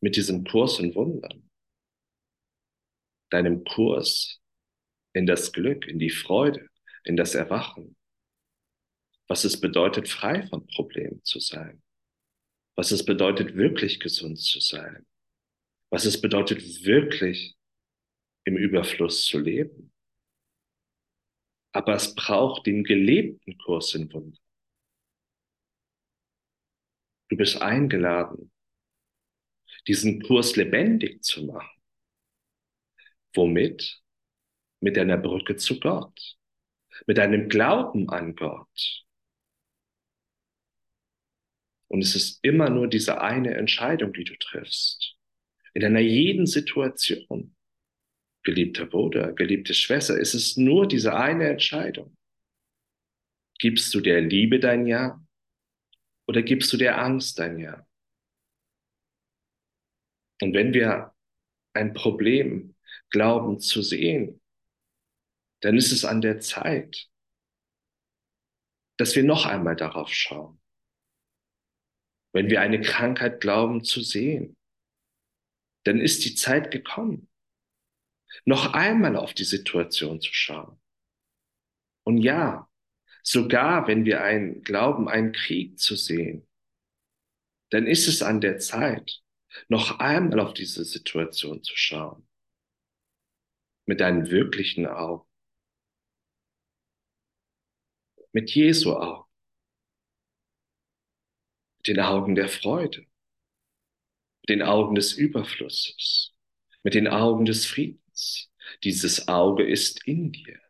mit 0.00 0.16
diesem 0.16 0.44
Kurs 0.44 0.78
in 0.78 0.94
Wundern, 0.94 1.48
deinem 3.30 3.64
Kurs 3.64 4.40
in 5.14 5.26
das 5.26 5.52
Glück, 5.52 5.86
in 5.86 5.98
die 5.98 6.10
Freude, 6.10 6.68
in 7.04 7.16
das 7.16 7.34
Erwachen, 7.34 7.96
was 9.28 9.44
es 9.44 9.60
bedeutet, 9.60 10.08
frei 10.08 10.46
von 10.46 10.66
Problemen 10.66 11.22
zu 11.22 11.38
sein, 11.38 11.82
was 12.74 12.90
es 12.90 13.04
bedeutet, 13.04 13.54
wirklich 13.54 14.00
gesund 14.00 14.38
zu 14.40 14.58
sein, 14.58 15.06
was 15.90 16.06
es 16.06 16.20
bedeutet, 16.20 16.84
wirklich 16.84 17.56
im 18.44 18.56
Überfluss 18.56 19.26
zu 19.26 19.38
leben. 19.38 19.92
Aber 21.72 21.94
es 21.94 22.14
braucht 22.14 22.66
den 22.66 22.82
gelebten 22.82 23.58
Kurs 23.58 23.94
in 23.94 24.10
Wunder. 24.12 24.38
Du 27.28 27.36
bist 27.36 27.60
eingeladen, 27.60 28.50
diesen 29.86 30.22
Kurs 30.22 30.56
lebendig 30.56 31.22
zu 31.22 31.44
machen. 31.44 31.82
Womit? 33.34 34.02
Mit 34.80 34.96
deiner 34.96 35.18
Brücke 35.18 35.56
zu 35.56 35.78
Gott, 35.80 36.36
mit 37.06 37.18
deinem 37.18 37.48
Glauben 37.48 38.08
an 38.08 38.36
Gott, 38.36 39.07
und 41.88 42.02
es 42.02 42.14
ist 42.14 42.38
immer 42.42 42.68
nur 42.68 42.86
diese 42.86 43.20
eine 43.20 43.54
Entscheidung, 43.54 44.12
die 44.12 44.24
du 44.24 44.36
triffst. 44.36 45.16
In 45.72 45.84
einer 45.84 46.00
jeden 46.00 46.46
Situation, 46.46 47.56
geliebter 48.42 48.86
Bruder, 48.86 49.32
geliebte 49.32 49.74
Schwester, 49.74 50.18
ist 50.18 50.34
es 50.34 50.56
nur 50.56 50.86
diese 50.86 51.16
eine 51.16 51.48
Entscheidung. 51.48 52.16
Gibst 53.58 53.94
du 53.94 54.00
der 54.00 54.20
Liebe 54.20 54.60
dein 54.60 54.86
Ja 54.86 55.20
oder 56.26 56.42
gibst 56.42 56.72
du 56.72 56.76
der 56.76 57.00
Angst 57.02 57.38
dein 57.38 57.58
Ja? 57.58 57.86
Und 60.40 60.54
wenn 60.54 60.72
wir 60.72 61.14
ein 61.72 61.94
Problem 61.94 62.76
glauben 63.10 63.60
zu 63.60 63.82
sehen, 63.82 64.40
dann 65.60 65.76
ist 65.76 65.90
es 65.90 66.04
an 66.04 66.20
der 66.20 66.38
Zeit, 66.38 67.08
dass 68.98 69.16
wir 69.16 69.24
noch 69.24 69.46
einmal 69.46 69.74
darauf 69.74 70.12
schauen 70.12 70.57
wenn 72.32 72.50
wir 72.50 72.60
eine 72.60 72.80
Krankheit 72.80 73.40
glauben 73.40 73.84
zu 73.84 74.02
sehen, 74.02 74.56
dann 75.84 76.00
ist 76.00 76.24
die 76.24 76.34
Zeit 76.34 76.70
gekommen, 76.70 77.28
noch 78.44 78.74
einmal 78.74 79.16
auf 79.16 79.34
die 79.34 79.44
Situation 79.44 80.20
zu 80.20 80.32
schauen. 80.32 80.80
Und 82.04 82.18
ja, 82.18 82.70
sogar 83.22 83.86
wenn 83.88 84.04
wir 84.04 84.22
einen 84.22 84.62
glauben, 84.62 85.08
einen 85.08 85.32
Krieg 85.32 85.78
zu 85.78 85.96
sehen, 85.96 86.46
dann 87.70 87.86
ist 87.86 88.08
es 88.08 88.22
an 88.22 88.40
der 88.40 88.58
Zeit, 88.58 89.20
noch 89.68 89.98
einmal 89.98 90.40
auf 90.40 90.54
diese 90.54 90.84
Situation 90.84 91.62
zu 91.62 91.76
schauen. 91.76 92.26
Mit 93.86 94.00
deinen 94.00 94.30
wirklichen 94.30 94.86
Augen. 94.86 95.26
Mit 98.32 98.50
Jesu 98.54 98.94
Augen 98.94 99.27
den 101.86 102.00
Augen 102.00 102.34
der 102.34 102.48
Freude, 102.48 103.06
mit 104.42 104.48
den 104.48 104.62
Augen 104.62 104.94
des 104.94 105.12
Überflusses, 105.12 106.34
mit 106.82 106.94
den 106.94 107.08
Augen 107.08 107.44
des 107.44 107.66
Friedens. 107.66 108.50
Dieses 108.84 109.28
Auge 109.28 109.66
ist 109.66 110.06
in 110.06 110.32
dir. 110.32 110.60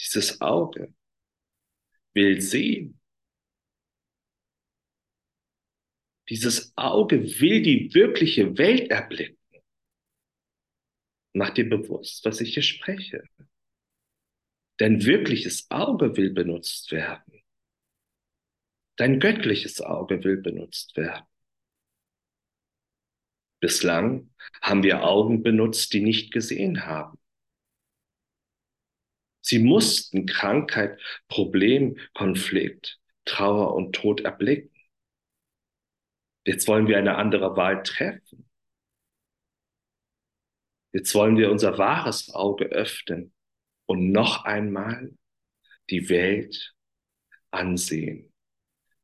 Dieses 0.00 0.40
Auge 0.40 0.94
will 2.14 2.40
sehen. 2.40 3.00
Dieses 6.28 6.72
Auge 6.76 7.22
will 7.40 7.62
die 7.62 7.92
wirkliche 7.94 8.56
Welt 8.56 8.90
erblicken. 8.90 9.38
Mach 11.34 11.50
dir 11.50 11.68
bewusst, 11.68 12.24
was 12.24 12.40
ich 12.40 12.54
hier 12.54 12.62
spreche. 12.62 13.24
Dein 14.78 15.04
wirkliches 15.04 15.70
Auge 15.70 16.16
will 16.16 16.30
benutzt 16.30 16.90
werden. 16.90 17.42
Dein 18.96 19.20
göttliches 19.20 19.80
Auge 19.80 20.22
will 20.24 20.38
benutzt 20.38 20.96
werden. 20.96 21.26
Bislang 23.60 24.30
haben 24.60 24.82
wir 24.82 25.04
Augen 25.04 25.42
benutzt, 25.42 25.92
die 25.92 26.00
nicht 26.00 26.32
gesehen 26.32 26.86
haben. 26.86 27.18
Sie 29.40 29.58
mussten 29.58 30.26
Krankheit, 30.26 31.00
Problem, 31.28 31.98
Konflikt, 32.14 33.00
Trauer 33.24 33.74
und 33.74 33.94
Tod 33.94 34.22
erblicken. 34.22 34.74
Jetzt 36.46 36.66
wollen 36.66 36.88
wir 36.88 36.98
eine 36.98 37.16
andere 37.16 37.56
Wahl 37.56 37.82
treffen. 37.82 38.48
Jetzt 40.92 41.14
wollen 41.14 41.36
wir 41.36 41.50
unser 41.50 41.78
wahres 41.78 42.32
Auge 42.34 42.66
öffnen 42.66 43.33
und 43.86 44.12
noch 44.12 44.44
einmal 44.44 45.16
die 45.90 46.08
Welt 46.08 46.74
ansehen, 47.50 48.32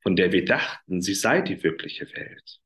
von 0.02 0.16
der 0.16 0.32
wir 0.32 0.44
dachten, 0.44 1.02
sie 1.02 1.14
sei 1.14 1.42
die 1.42 1.62
wirkliche 1.62 2.10
Welt. 2.12 2.60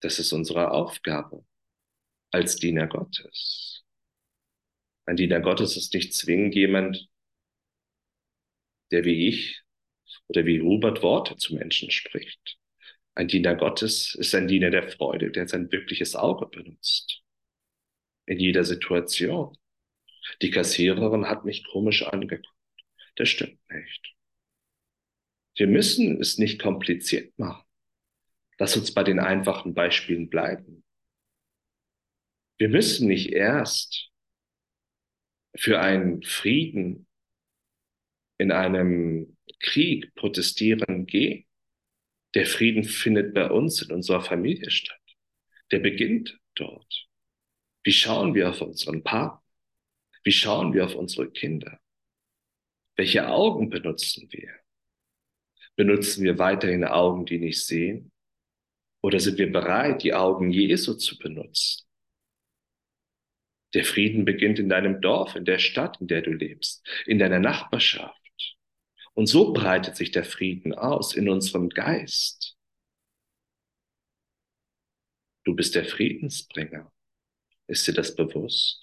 Das 0.00 0.18
ist 0.18 0.32
unsere 0.32 0.70
Aufgabe 0.70 1.44
als 2.30 2.56
Diener 2.56 2.86
Gottes. 2.86 3.84
Ein 5.04 5.16
Diener 5.16 5.40
Gottes 5.40 5.76
ist 5.76 5.94
nicht 5.94 6.14
zwingend 6.14 6.54
jemand, 6.54 7.08
der 8.90 9.04
wie 9.04 9.28
ich 9.28 9.62
oder 10.28 10.44
wie 10.44 10.60
Hubert 10.60 11.02
Worte 11.02 11.36
zu 11.36 11.54
Menschen 11.54 11.90
spricht. 11.90 12.58
Ein 13.14 13.28
Diener 13.28 13.56
Gottes 13.56 14.14
ist 14.14 14.34
ein 14.34 14.46
Diener 14.46 14.70
der 14.70 14.88
Freude, 14.88 15.30
der 15.30 15.48
sein 15.48 15.72
wirkliches 15.72 16.14
Auge 16.14 16.46
benutzt 16.46 17.25
in 18.26 18.38
jeder 18.38 18.64
Situation. 18.64 19.56
Die 20.42 20.50
Kassiererin 20.50 21.28
hat 21.28 21.44
mich 21.44 21.64
komisch 21.64 22.02
angeguckt. 22.02 22.48
Das 23.14 23.28
stimmt 23.28 23.58
nicht. 23.70 24.14
Wir 25.54 25.66
müssen 25.66 26.20
es 26.20 26.36
nicht 26.36 26.60
kompliziert 26.60 27.38
machen. 27.38 27.64
Lass 28.58 28.76
uns 28.76 28.92
bei 28.92 29.02
den 29.02 29.18
einfachen 29.18 29.74
Beispielen 29.74 30.28
bleiben. 30.28 30.84
Wir 32.58 32.68
müssen 32.68 33.08
nicht 33.08 33.32
erst 33.32 34.10
für 35.54 35.80
einen 35.80 36.22
Frieden 36.22 37.06
in 38.38 38.52
einem 38.52 39.36
Krieg 39.60 40.14
protestieren 40.14 41.06
gehen. 41.06 41.46
Der 42.34 42.46
Frieden 42.46 42.84
findet 42.84 43.32
bei 43.34 43.50
uns 43.50 43.80
in 43.80 43.92
unserer 43.92 44.20
Familie 44.20 44.70
statt. 44.70 45.00
Der 45.70 45.78
beginnt 45.78 46.38
dort. 46.54 47.05
Wie 47.86 47.92
schauen 47.92 48.34
wir 48.34 48.50
auf 48.50 48.60
unseren 48.62 49.04
Partner? 49.04 49.40
Wie 50.24 50.32
schauen 50.32 50.74
wir 50.74 50.86
auf 50.86 50.96
unsere 50.96 51.30
Kinder? 51.30 51.78
Welche 52.96 53.28
Augen 53.28 53.70
benutzen 53.70 54.26
wir? 54.32 54.50
Benutzen 55.76 56.24
wir 56.24 56.36
weiterhin 56.36 56.82
Augen, 56.82 57.26
die 57.26 57.38
nicht 57.38 57.64
sehen? 57.64 58.10
Oder 59.02 59.20
sind 59.20 59.38
wir 59.38 59.52
bereit, 59.52 60.02
die 60.02 60.14
Augen 60.14 60.50
Jesu 60.50 60.94
zu 60.94 61.16
benutzen? 61.16 61.86
Der 63.72 63.84
Frieden 63.84 64.24
beginnt 64.24 64.58
in 64.58 64.68
deinem 64.68 65.00
Dorf, 65.00 65.36
in 65.36 65.44
der 65.44 65.60
Stadt, 65.60 66.00
in 66.00 66.08
der 66.08 66.22
du 66.22 66.32
lebst, 66.32 66.84
in 67.06 67.20
deiner 67.20 67.38
Nachbarschaft. 67.38 68.20
Und 69.14 69.28
so 69.28 69.52
breitet 69.52 69.94
sich 69.94 70.10
der 70.10 70.24
Frieden 70.24 70.74
aus 70.74 71.14
in 71.14 71.28
unserem 71.28 71.68
Geist. 71.68 72.56
Du 75.44 75.54
bist 75.54 75.76
der 75.76 75.84
Friedensbringer. 75.84 76.90
Ist 77.68 77.86
dir 77.86 77.94
das 77.94 78.14
bewusst? 78.14 78.80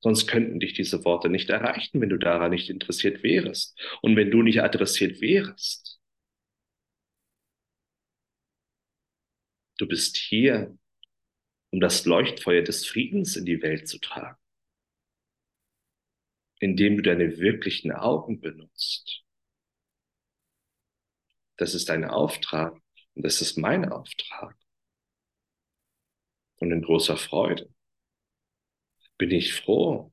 Sonst 0.00 0.26
könnten 0.26 0.60
dich 0.60 0.74
diese 0.74 1.04
Worte 1.04 1.28
nicht 1.28 1.50
erreichen, 1.50 2.00
wenn 2.00 2.10
du 2.10 2.18
daran 2.18 2.50
nicht 2.50 2.70
interessiert 2.70 3.22
wärst. 3.22 3.76
Und 4.02 4.14
wenn 4.16 4.30
du 4.30 4.42
nicht 4.42 4.62
adressiert 4.62 5.20
wärst. 5.20 6.00
Du 9.78 9.86
bist 9.86 10.16
hier, 10.16 10.78
um 11.70 11.80
das 11.80 12.04
Leuchtfeuer 12.04 12.62
des 12.62 12.86
Friedens 12.86 13.36
in 13.36 13.44
die 13.44 13.60
Welt 13.62 13.88
zu 13.88 13.98
tragen, 13.98 14.38
indem 16.60 16.96
du 16.96 17.02
deine 17.02 17.38
wirklichen 17.38 17.92
Augen 17.92 18.40
benutzt. 18.40 19.24
Das 21.56 21.74
ist 21.74 21.88
dein 21.88 22.04
Auftrag 22.04 22.80
und 23.14 23.24
das 23.24 23.40
ist 23.40 23.56
mein 23.56 23.90
Auftrag. 23.90 24.56
Und 26.56 26.72
in 26.72 26.82
großer 26.82 27.16
Freude 27.16 27.68
bin 29.18 29.30
ich 29.30 29.54
froh, 29.54 30.12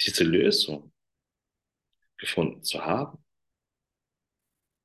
diese 0.00 0.24
Lösung 0.24 0.92
gefunden 2.18 2.62
zu 2.62 2.84
haben. 2.84 3.18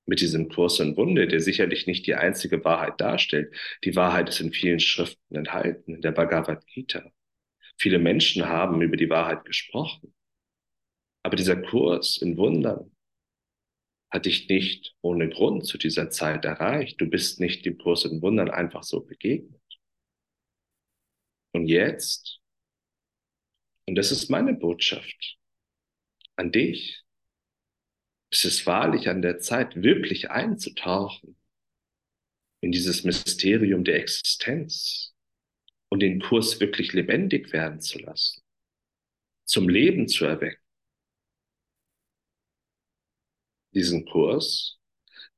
Mit 0.05 0.21
diesem 0.21 0.49
Kurs 0.49 0.79
in 0.79 0.95
Wunde, 0.95 1.27
der 1.27 1.41
sicherlich 1.41 1.85
nicht 1.85 2.07
die 2.07 2.15
einzige 2.15 2.63
Wahrheit 2.63 3.01
darstellt. 3.01 3.53
Die 3.83 3.95
Wahrheit 3.95 4.29
ist 4.29 4.39
in 4.39 4.53
vielen 4.53 4.79
Schriften 4.79 5.35
enthalten, 5.35 5.95
in 5.95 6.01
der 6.01 6.11
Bhagavad 6.11 6.65
Gita. 6.65 7.11
Viele 7.77 7.99
Menschen 7.99 8.47
haben 8.47 8.81
über 8.81 8.97
die 8.97 9.09
Wahrheit 9.09 9.43
gesprochen. 9.45 10.13
Aber 11.23 11.35
dieser 11.35 11.57
Kurs 11.61 12.17
in 12.17 12.37
Wundern 12.37 12.95
hat 14.09 14.25
dich 14.25 14.47
nicht 14.47 14.95
ohne 15.01 15.29
Grund 15.29 15.65
zu 15.65 15.77
dieser 15.77 16.09
Zeit 16.09 16.45
erreicht. 16.45 16.99
Du 17.01 17.07
bist 17.09 17.39
nicht 17.39 17.65
dem 17.65 17.77
Kurs 17.77 18.05
in 18.05 18.21
Wundern 18.21 18.49
einfach 18.49 18.83
so 18.83 19.01
begegnet. 19.01 19.61
Und 21.53 21.67
jetzt, 21.67 22.39
und 23.85 23.95
das 23.95 24.11
ist 24.11 24.29
meine 24.29 24.53
Botschaft 24.53 25.37
an 26.35 26.51
dich, 26.51 27.03
ist 28.31 28.45
es 28.45 28.65
wahrlich 28.65 29.09
an 29.09 29.21
der 29.21 29.39
Zeit, 29.39 29.81
wirklich 29.81 30.29
einzutauchen 30.29 31.37
in 32.61 32.71
dieses 32.71 33.03
Mysterium 33.03 33.83
der 33.83 33.95
Existenz 33.95 35.15
und 35.89 36.01
den 36.01 36.19
Kurs 36.19 36.59
wirklich 36.59 36.93
lebendig 36.93 37.53
werden 37.53 37.79
zu 37.79 37.99
lassen, 37.99 38.41
zum 39.45 39.69
Leben 39.69 40.07
zu 40.07 40.25
erwecken. 40.25 40.66
Diesen 43.77 44.05
Kurs 44.05 44.77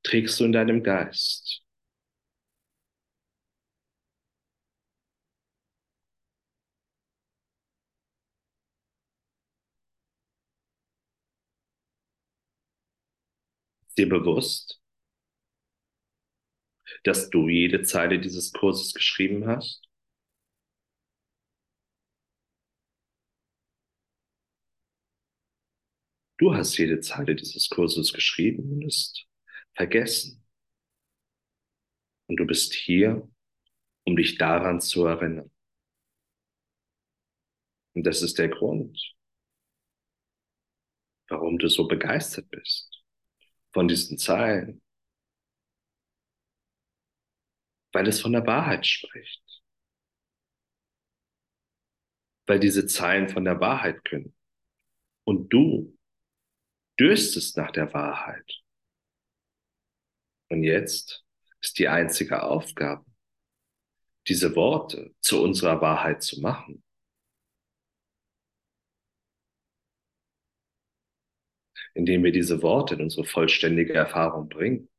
trägst 0.04 0.40
du 0.40 0.46
in 0.46 0.54
deinem 0.54 0.84
Geist. 0.84 1.64
dir 13.98 14.10
bewusst, 14.10 14.80
dass 17.04 17.30
du 17.30 17.50
jede 17.50 17.84
Zeile 17.84 18.20
dieses 18.20 18.54
Kurses 18.54 18.94
geschrieben 18.94 19.46
hast? 19.48 19.89
Du 26.40 26.54
hast 26.54 26.78
jede 26.78 27.02
Zeile 27.02 27.36
dieses 27.36 27.68
Kurses 27.68 28.14
geschrieben 28.14 28.72
und 28.72 28.88
ist 28.88 29.28
vergessen. 29.76 30.42
Und 32.28 32.38
du 32.38 32.46
bist 32.46 32.74
hier, 32.74 33.30
um 34.06 34.16
dich 34.16 34.38
daran 34.38 34.80
zu 34.80 35.06
erinnern. 35.06 35.52
Und 37.94 38.04
das 38.06 38.22
ist 38.22 38.40
der 38.40 38.48
Grund, 38.48 38.98
warum 41.28 41.60
du 41.60 41.68
so 41.68 41.90
begeistert 41.90 42.50
bist 42.50 43.04
von 43.74 43.90
diesen 43.90 44.18
Zeilen, 44.18 44.82
weil 47.92 48.08
es 48.08 48.22
von 48.22 48.32
der 48.32 48.48
Wahrheit 48.48 48.88
spricht, 48.88 49.44
weil 52.48 52.62
diese 52.62 52.88
Zeilen 52.88 53.28
von 53.28 53.44
der 53.44 53.60
Wahrheit 53.60 54.06
können. 54.06 54.34
Und 55.26 55.50
du 55.50 55.99
dürstest 57.00 57.58
nach 57.58 57.72
der 57.72 57.94
Wahrheit. 57.94 58.62
Und 60.50 60.64
jetzt 60.64 61.24
ist 61.62 61.80
die 61.80 61.88
einzige 61.88 62.44
Aufgabe, 62.44 63.06
diese 64.28 64.56
Worte 64.56 65.16
zu 65.22 65.42
unserer 65.42 65.82
Wahrheit 65.82 66.22
zu 66.24 66.42
machen. 66.42 66.84
indem 72.00 72.24
wir 72.24 72.32
diese 72.32 72.62
Worte 72.62 72.96
in 72.96 73.02
unsere 73.02 73.26
vollständige 73.26 73.94
Erfahrung 73.94 74.48
bringen, 74.48 74.90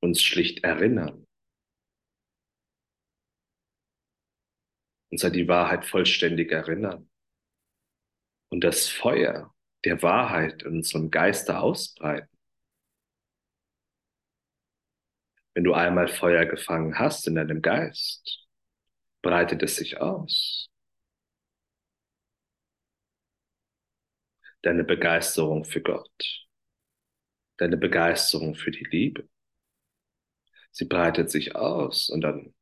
uns 0.00 0.22
schlicht 0.22 0.64
erinnern, 0.64 1.26
uns 5.10 5.22
an 5.22 5.34
die 5.34 5.48
Wahrheit 5.48 5.84
vollständig 5.84 6.50
erinnern 6.50 7.10
und 8.48 8.64
das 8.64 8.88
Feuer 8.88 9.54
der 9.84 10.02
Wahrheit 10.02 10.62
in 10.62 10.76
unserem 10.76 11.10
Geiste 11.10 11.58
ausbreiten. 11.58 12.28
Wenn 15.54 15.64
du 15.64 15.74
einmal 15.74 16.08
Feuer 16.08 16.46
gefangen 16.46 16.98
hast 16.98 17.26
in 17.26 17.34
deinem 17.34 17.60
Geist, 17.60 18.46
breitet 19.22 19.62
es 19.62 19.76
sich 19.76 20.00
aus. 20.00 20.72
deine 24.62 24.84
Begeisterung 24.84 25.64
für 25.64 25.82
Gott, 25.82 26.46
deine 27.58 27.76
Begeisterung 27.76 28.54
für 28.54 28.70
die 28.70 28.84
Liebe. 28.84 29.28
Sie 30.70 30.86
breitet 30.86 31.30
sich 31.30 31.54
aus 31.54 32.08
und 32.08 32.22
dann 32.22 32.54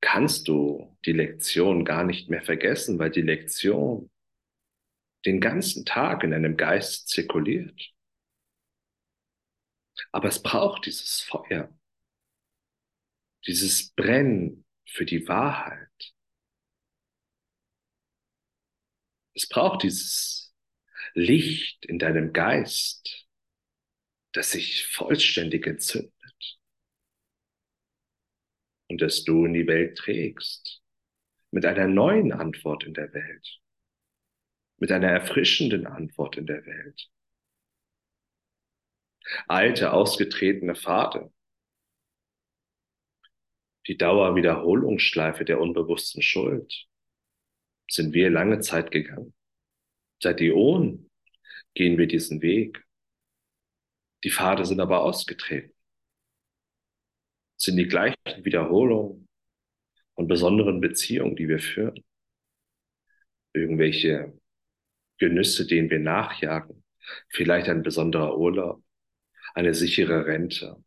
kannst 0.00 0.46
du 0.48 0.96
die 1.04 1.12
Lektion 1.12 1.84
gar 1.84 2.04
nicht 2.04 2.28
mehr 2.28 2.42
vergessen, 2.42 2.98
weil 2.98 3.10
die 3.10 3.22
Lektion 3.22 4.10
den 5.24 5.40
ganzen 5.40 5.84
Tag 5.84 6.24
in 6.24 6.32
deinem 6.32 6.56
Geist 6.56 7.08
zirkuliert. 7.08 7.92
Aber 10.10 10.28
es 10.28 10.42
braucht 10.42 10.86
dieses 10.86 11.20
Feuer, 11.20 11.72
dieses 13.46 13.92
Brennen 13.92 14.64
für 14.86 15.04
die 15.04 15.26
Wahrheit. 15.28 16.14
Es 19.34 19.48
braucht 19.48 19.82
dieses 19.82 20.54
Licht 21.14 21.84
in 21.86 21.98
deinem 21.98 22.32
Geist, 22.32 23.26
das 24.32 24.52
sich 24.52 24.86
vollständig 24.86 25.66
entzündet 25.66 26.12
und 28.92 29.00
das 29.00 29.24
du 29.24 29.46
in 29.46 29.54
die 29.54 29.66
Welt 29.66 29.96
trägst 29.96 30.82
mit 31.50 31.64
einer 31.64 31.88
neuen 31.88 32.32
Antwort 32.32 32.84
in 32.84 32.94
der 32.94 33.12
Welt, 33.12 33.61
mit 34.82 34.90
einer 34.90 35.10
erfrischenden 35.10 35.86
Antwort 35.86 36.36
in 36.36 36.46
der 36.46 36.66
Welt. 36.66 37.08
Alte, 39.46 39.92
ausgetretene 39.92 40.74
Pfade, 40.74 41.32
die 43.86 43.96
Dauerwiederholungsschleife 43.96 45.44
der 45.44 45.60
unbewussten 45.60 46.20
Schuld, 46.20 46.88
sind 47.88 48.12
wir 48.12 48.28
lange 48.28 48.58
Zeit 48.58 48.90
gegangen. 48.90 49.32
Seit 50.20 50.40
Äonen 50.40 51.08
gehen 51.74 51.96
wir 51.96 52.08
diesen 52.08 52.42
Weg. 52.42 52.84
Die 54.24 54.32
Pfade 54.32 54.64
sind 54.64 54.80
aber 54.80 55.04
ausgetreten. 55.04 55.76
Sind 57.56 57.76
die 57.76 57.86
gleichen 57.86 58.16
Wiederholungen 58.44 59.28
und 60.14 60.26
besonderen 60.26 60.80
Beziehungen, 60.80 61.36
die 61.36 61.48
wir 61.48 61.60
führen. 61.60 62.02
Irgendwelche 63.52 64.41
Genüsse, 65.22 65.66
denen 65.66 65.88
wir 65.88 66.00
nachjagen. 66.00 66.82
Vielleicht 67.28 67.68
ein 67.68 67.82
besonderer 67.84 68.36
Urlaub, 68.36 68.82
eine 69.54 69.72
sichere 69.72 70.26
Rente 70.26 70.82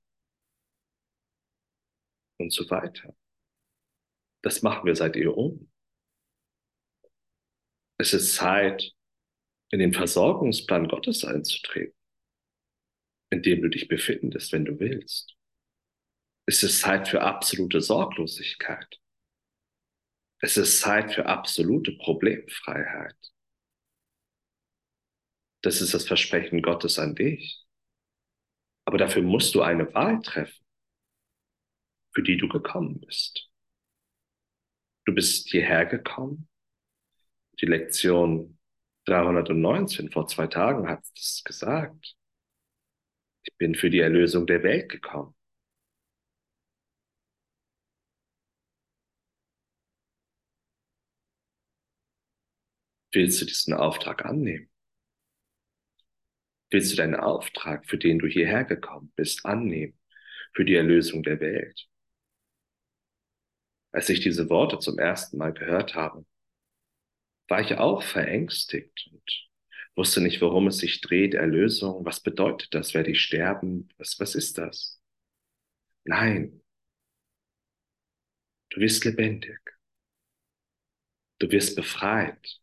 und 2.37 2.51
so 2.51 2.69
weiter. 2.69 3.15
Das 4.41 4.61
machen 4.61 4.85
wir 4.85 4.95
seit 4.95 5.15
Äonen. 5.15 5.71
Es 7.97 8.13
ist 8.13 8.35
Zeit, 8.35 8.91
in 9.71 9.79
den 9.79 9.93
Versorgungsplan 9.93 10.87
Gottes 10.89 11.23
einzutreten. 11.23 11.95
in 13.31 13.41
dem 13.41 13.61
du 13.61 13.69
dich 13.69 13.87
befindest, 13.87 14.51
wenn 14.53 14.65
du 14.65 14.79
willst. 14.79 15.35
Es 16.45 16.61
ist 16.61 16.79
Zeit 16.81 17.07
für 17.07 17.21
absolute 17.21 17.81
Sorglosigkeit. 17.81 18.99
Es 20.39 20.57
ist 20.57 20.79
Zeit 20.79 21.13
für 21.13 21.25
absolute 21.25 21.93
Problemfreiheit. 21.97 23.34
Das 25.65 25.81
ist 25.81 25.95
das 25.95 26.05
Versprechen 26.05 26.61
Gottes 26.61 26.99
an 26.99 27.15
dich. 27.15 27.65
Aber 28.85 28.99
dafür 28.99 29.23
musst 29.23 29.55
du 29.55 29.63
eine 29.63 29.91
Wahl 29.95 30.21
treffen, 30.21 30.63
für 32.13 32.21
die 32.21 32.37
du 32.37 32.47
gekommen 32.47 32.99
bist. 32.99 33.49
Du 35.05 35.15
bist 35.15 35.49
hierher 35.49 35.87
gekommen. 35.87 36.47
Die 37.59 37.65
Lektion 37.65 38.59
319 39.05 40.11
vor 40.11 40.27
zwei 40.27 40.45
Tagen 40.45 40.87
hat 40.87 41.03
es 41.15 41.41
gesagt. 41.43 42.15
Ich 43.41 43.57
bin 43.57 43.73
für 43.73 43.89
die 43.89 44.01
Erlösung 44.01 44.45
der 44.45 44.61
Welt 44.61 44.89
gekommen. 44.89 45.33
Willst 53.11 53.41
du 53.41 53.45
diesen 53.45 53.73
Auftrag 53.73 54.25
annehmen? 54.25 54.69
Willst 56.71 56.91
du 56.91 56.95
deinen 56.97 57.15
Auftrag, 57.15 57.85
für 57.87 57.97
den 57.97 58.19
du 58.19 58.27
hierher 58.27 58.63
gekommen 58.63 59.11
bist, 59.15 59.45
annehmen, 59.45 59.97
für 60.53 60.65
die 60.65 60.75
Erlösung 60.75 61.23
der 61.23 61.39
Welt? 61.39 61.87
Als 63.91 64.09
ich 64.09 64.19
diese 64.19 64.49
Worte 64.49 64.79
zum 64.79 64.99
ersten 64.99 65.37
Mal 65.37 65.53
gehört 65.53 65.95
habe, 65.95 66.25
war 67.47 67.61
ich 67.61 67.75
auch 67.75 68.03
verängstigt 68.03 69.09
und 69.11 69.47
wusste 69.95 70.21
nicht, 70.21 70.41
worum 70.41 70.67
es 70.67 70.79
sich 70.79 71.01
dreht, 71.01 71.33
Erlösung. 71.33 72.03
Was 72.05 72.19
bedeutet 72.19 72.73
das? 72.73 72.93
Werde 72.93 73.11
ich 73.11 73.21
sterben? 73.21 73.89
Was, 73.97 74.19
was 74.19 74.35
ist 74.35 74.57
das? 74.57 74.99
Nein. 76.03 76.61
Du 78.69 78.81
wirst 78.81 79.05
lebendig. 79.05 79.59
Du 81.39 81.49
wirst 81.51 81.75
befreit 81.75 82.59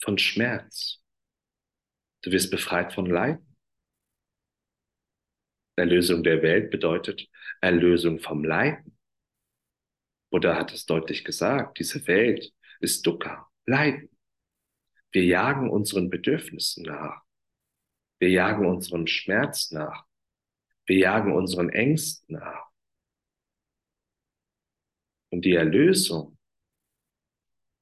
von 0.00 0.18
Schmerz. 0.18 1.02
Du 2.22 2.30
wirst 2.30 2.50
befreit 2.50 2.92
von 2.92 3.06
Leiden. 3.06 3.56
Erlösung 5.76 6.22
der 6.22 6.42
Welt 6.42 6.70
bedeutet 6.70 7.28
Erlösung 7.60 8.18
vom 8.18 8.44
Leiden. 8.44 8.98
Buddha 10.30 10.56
hat 10.56 10.72
es 10.72 10.86
deutlich 10.86 11.24
gesagt, 11.24 11.78
diese 11.78 12.06
Welt 12.06 12.52
ist 12.80 13.06
Dukkha, 13.06 13.48
Leiden. 13.66 14.10
Wir 15.12 15.24
jagen 15.24 15.70
unseren 15.70 16.10
Bedürfnissen 16.10 16.84
nach. 16.84 17.22
Wir 18.18 18.30
jagen 18.30 18.66
unseren 18.66 19.06
Schmerz 19.06 19.70
nach. 19.70 20.04
Wir 20.86 20.98
jagen 20.98 21.32
unseren 21.32 21.68
Ängsten 21.68 22.36
nach. 22.36 22.70
Und 25.30 25.44
die 25.44 25.54
Erlösung 25.54 26.36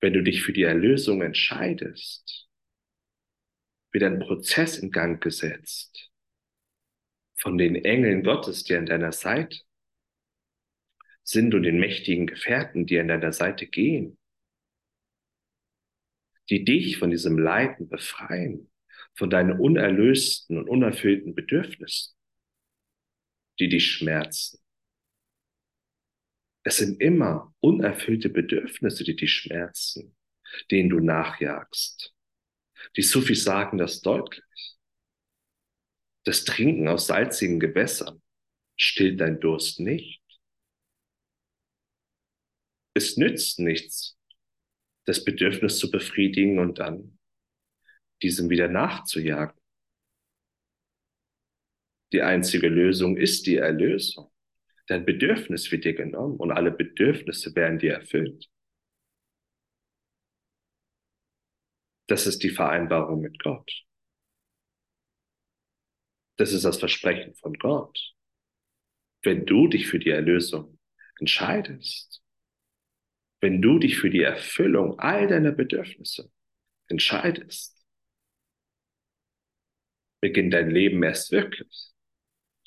wenn 0.05 0.13
du 0.13 0.23
dich 0.23 0.43
für 0.43 0.53
die 0.53 0.65
Erlösung 0.65 1.23
entscheidest, 1.23 2.47
wird 3.95 4.03
ein 4.03 4.19
Prozess 4.19 4.77
in 4.77 4.91
Gang 4.91 5.23
gesetzt 5.23 6.11
von 7.37 7.57
den 7.57 7.77
Engeln 7.77 8.25
Gottes, 8.25 8.65
die 8.65 8.75
an 8.75 8.87
deiner 8.87 9.13
Seite 9.13 9.61
sind 11.23 11.55
und 11.55 11.63
den 11.63 11.79
mächtigen 11.79 12.27
Gefährten, 12.27 12.87
die 12.87 12.99
an 12.99 13.09
deiner 13.09 13.33
Seite 13.33 13.67
gehen, 13.67 14.19
die 16.51 16.65
dich 16.65 16.99
von 16.99 17.11
diesem 17.11 17.39
Leiden 17.39 17.89
befreien, 17.89 18.71
von 19.15 19.31
deinen 19.31 19.61
unerlösten 19.61 20.59
und 20.59 20.69
unerfüllten 20.69 21.35
Bedürfnissen, 21.35 22.15
die 23.61 23.69
dich 23.69 23.93
schmerzen. 23.93 24.59
Es 26.65 26.79
sind 26.79 27.01
immer 27.01 27.55
unerfüllte 27.61 28.29
Bedürfnisse, 28.29 29.05
die 29.05 29.17
dich 29.17 29.33
schmerzen, 29.33 30.17
denen 30.71 30.89
du 30.89 30.99
nachjagst. 30.99 32.14
Die 32.97 33.03
Sufis 33.03 33.45
sagen 33.45 33.79
das 33.79 34.01
deutlich. 34.01 34.45
Das 36.25 36.45
Trinken 36.45 36.89
aus 36.89 37.07
salzigen 37.07 37.61
Gewässern 37.61 38.23
stillt 38.77 39.21
dein 39.21 39.41
Durst 39.41 39.81
nicht. 39.81 40.23
Es 42.95 43.17
nützt 43.17 43.59
nichts, 43.59 44.17
das 45.05 45.25
Bedürfnis 45.25 45.79
zu 45.79 45.91
befriedigen 45.91 46.59
und 46.59 46.79
dann 46.79 47.19
diesem 48.23 48.49
wieder 48.49 48.69
nachzujagen. 48.69 49.61
Die 52.13 52.23
einzige 52.23 52.69
Lösung 52.69 53.17
ist 53.17 53.47
die 53.47 53.57
Erlösung. 53.57 54.31
Dein 54.87 55.05
Bedürfnis 55.05 55.71
wird 55.73 55.85
dir 55.85 55.95
genommen 55.95 56.37
und 56.37 56.53
alle 56.53 56.71
Bedürfnisse 56.71 57.55
werden 57.55 57.79
dir 57.79 57.95
erfüllt. 57.95 58.49
Das 62.07 62.27
ist 62.27 62.43
die 62.43 62.51
Vereinbarung 62.51 63.21
mit 63.21 63.43
Gott. 63.43 63.71
Das 66.37 66.53
ist 66.53 66.65
das 66.65 66.79
Versprechen 66.79 67.35
von 67.35 67.55
Gott. 67.55 68.15
Wenn 69.23 69.47
du 69.47 69.69
dich 69.69 69.87
für 69.87 69.99
die 69.99 70.11
Erlösung 70.11 70.79
entscheidest, 71.19 72.23
wenn 73.41 73.63
du 73.63 73.79
dich 73.79 73.99
für 73.99 74.11
die 74.11 74.23
Erfüllung 74.23 74.99
all 74.99 75.29
deiner 75.29 75.53
Bedürfnisse 75.53 76.31
entscheidest, 76.89 77.83
beginnt 80.21 80.55
dein 80.55 80.71
Leben 80.71 81.03
erst 81.03 81.31
wirklich. 81.33 81.93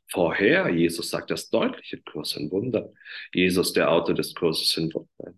Vorher, 0.10 0.70
Jesus 0.70 1.10
sagt 1.10 1.32
das 1.32 1.50
deutlich 1.50 1.92
in 1.94 2.04
Kurs 2.06 2.36
in 2.38 2.50
Wunder. 2.52 2.94
Jesus, 3.34 3.74
der 3.74 3.92
Autor 3.92 4.16
des 4.16 4.34
Kurses 4.34 4.76
in 4.78 4.94
Wunder. 4.94 5.38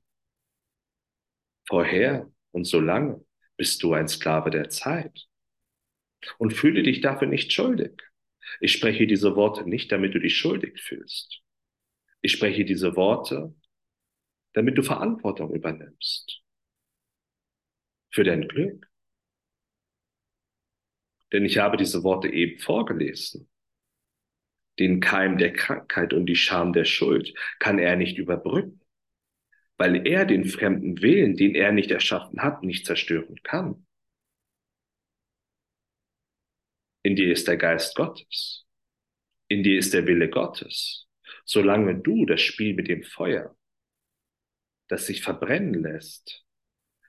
Vorher 1.67 2.31
und 2.51 2.65
so 2.65 2.79
lange 2.79 3.25
bist 3.59 3.83
du 3.83 3.93
ein 3.93 4.07
Sklave 4.07 4.51
der 4.51 4.69
Zeit. 4.69 5.27
Und 6.37 6.53
fühle 6.53 6.81
dich 6.81 7.01
dafür 7.01 7.27
nicht 7.27 7.51
schuldig. 7.51 8.01
Ich 8.61 8.71
spreche 8.71 9.05
diese 9.05 9.35
Worte 9.35 9.67
nicht, 9.69 9.91
damit 9.91 10.15
du 10.15 10.19
dich 10.19 10.37
schuldig 10.37 10.81
fühlst. 10.81 11.41
Ich 12.21 12.31
spreche 12.31 12.63
diese 12.63 12.95
Worte, 12.95 13.53
damit 14.53 14.77
du 14.77 14.81
Verantwortung 14.81 15.53
übernimmst. 15.53 16.41
Für 18.11 18.23
dein 18.23 18.47
Glück. 18.47 18.89
Denn 21.33 21.43
ich 21.43 21.57
habe 21.57 21.75
diese 21.75 22.03
Worte 22.03 22.29
eben 22.29 22.59
vorgelesen. 22.59 23.49
Den 24.79 25.01
Keim 25.01 25.37
der 25.37 25.51
Krankheit 25.51 26.13
und 26.13 26.25
die 26.27 26.37
Scham 26.37 26.71
der 26.71 26.85
Schuld 26.85 27.33
kann 27.59 27.77
er 27.77 27.97
nicht 27.97 28.17
überbrücken, 28.17 28.78
weil 29.79 30.05
er 30.05 30.25
den 30.25 30.43
fremden 30.43 31.01
Willen, 31.01 31.35
den 31.37 31.55
er 31.55 31.71
nicht 31.71 31.89
erschaffen 31.89 32.41
hat, 32.41 32.63
nicht 32.63 32.85
zerstören 32.85 33.41
kann. 33.43 33.87
In 37.01 37.15
dir 37.15 37.31
ist 37.31 37.47
der 37.47 37.55
Geist 37.55 37.95
Gottes. 37.95 38.67
In 39.47 39.63
dir 39.63 39.79
ist 39.79 39.93
der 39.93 40.05
Wille 40.05 40.29
Gottes. 40.29 41.07
Solange 41.45 41.97
du 41.97 42.25
das 42.25 42.41
Spiel 42.41 42.75
mit 42.75 42.89
dem 42.89 43.03
Feuer, 43.03 43.55
das 44.89 45.07
sich 45.07 45.21
verbrennen 45.21 45.75
lässt, 45.75 46.45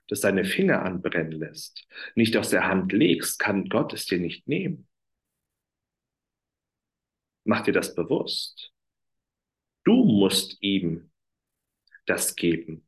das 0.07 0.21
deine 0.21 0.45
Finger 0.45 0.83
anbrennen 0.83 1.33
lässt, 1.33 1.85
nicht 2.15 2.37
aus 2.37 2.51
der 2.51 2.67
Hand 2.67 2.93
legst, 2.93 3.37
kann 3.37 3.67
Gott 3.67 3.91
es 3.91 4.05
dir 4.05 4.19
nicht 4.19 4.47
nehmen. 4.47 4.87
Mach 7.43 7.63
dir 7.63 7.73
das 7.73 7.95
bewusst. 7.95 8.71
Du 9.83 10.05
musst 10.05 10.57
ihm 10.61 11.10
das 12.05 12.35
geben. 12.35 12.87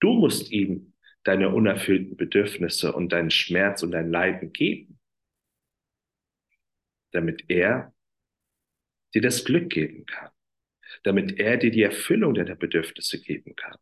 Du 0.00 0.12
musst 0.12 0.50
ihm 0.50 0.94
deine 1.24 1.50
unerfüllten 1.50 2.16
Bedürfnisse 2.16 2.92
und 2.92 3.12
deinen 3.12 3.30
Schmerz 3.30 3.82
und 3.82 3.92
dein 3.92 4.10
Leiden 4.10 4.52
geben, 4.52 4.98
damit 7.12 7.44
er 7.48 7.94
dir 9.14 9.22
das 9.22 9.44
Glück 9.44 9.70
geben 9.70 10.06
kann, 10.06 10.30
damit 11.04 11.38
er 11.38 11.56
dir 11.58 11.70
die 11.70 11.82
Erfüllung 11.82 12.34
deiner 12.34 12.56
Bedürfnisse 12.56 13.20
geben 13.20 13.54
kann, 13.54 13.76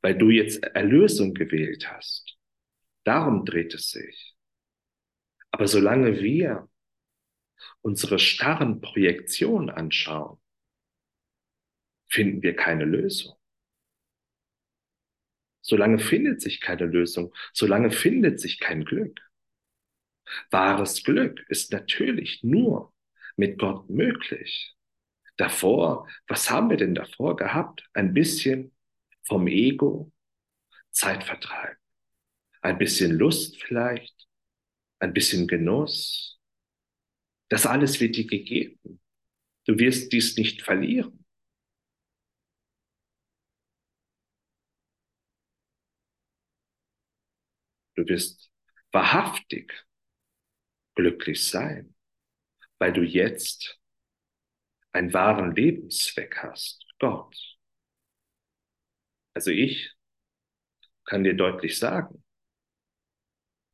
weil 0.00 0.16
du 0.16 0.30
jetzt 0.30 0.62
Erlösung 0.62 1.34
gewählt 1.34 1.90
hast. 1.90 2.38
Darum 3.04 3.44
dreht 3.44 3.74
es 3.74 3.90
sich. 3.90 4.34
Aber 5.50 5.66
solange 5.66 6.20
wir 6.20 6.68
unsere 7.80 8.18
starren 8.18 8.80
Projektionen 8.80 9.70
anschauen, 9.70 10.38
finden 12.08 12.42
wir 12.42 12.56
keine 12.56 12.84
Lösung. 12.84 13.36
Solange 15.60 15.98
findet 15.98 16.40
sich 16.40 16.60
keine 16.60 16.86
Lösung, 16.86 17.32
solange 17.52 17.90
findet 17.90 18.40
sich 18.40 18.58
kein 18.58 18.84
Glück. 18.84 19.20
Wahres 20.50 21.04
Glück 21.04 21.44
ist 21.48 21.72
natürlich 21.72 22.42
nur 22.42 22.94
mit 23.36 23.58
Gott 23.58 23.88
möglich. 23.88 24.74
Davor, 25.36 26.08
was 26.26 26.50
haben 26.50 26.70
wir 26.70 26.76
denn 26.76 26.94
davor 26.94 27.36
gehabt? 27.36 27.88
Ein 27.92 28.12
bisschen 28.14 28.74
vom 29.24 29.46
Ego, 29.46 30.12
Zeitvertreib, 30.90 31.76
ein 32.62 32.78
bisschen 32.78 33.12
Lust 33.12 33.62
vielleicht, 33.62 34.28
ein 35.00 35.12
bisschen 35.12 35.46
Genuss, 35.48 36.38
Das 37.50 37.66
alles 37.66 38.00
wird 38.00 38.16
dir 38.16 38.26
gegeben. 38.26 39.00
Du 39.66 39.78
wirst 39.78 40.12
dies 40.12 40.36
nicht 40.36 40.62
verlieren. 40.62 41.17
Du 47.98 48.06
wirst 48.06 48.52
wahrhaftig 48.92 49.74
glücklich 50.94 51.48
sein, 51.48 51.96
weil 52.78 52.92
du 52.92 53.02
jetzt 53.02 53.80
einen 54.92 55.12
wahren 55.12 55.52
Lebenszweck 55.56 56.36
hast, 56.42 56.86
Gott. 57.00 57.34
Also 59.34 59.50
ich 59.50 59.96
kann 61.06 61.24
dir 61.24 61.34
deutlich 61.34 61.76
sagen, 61.76 62.22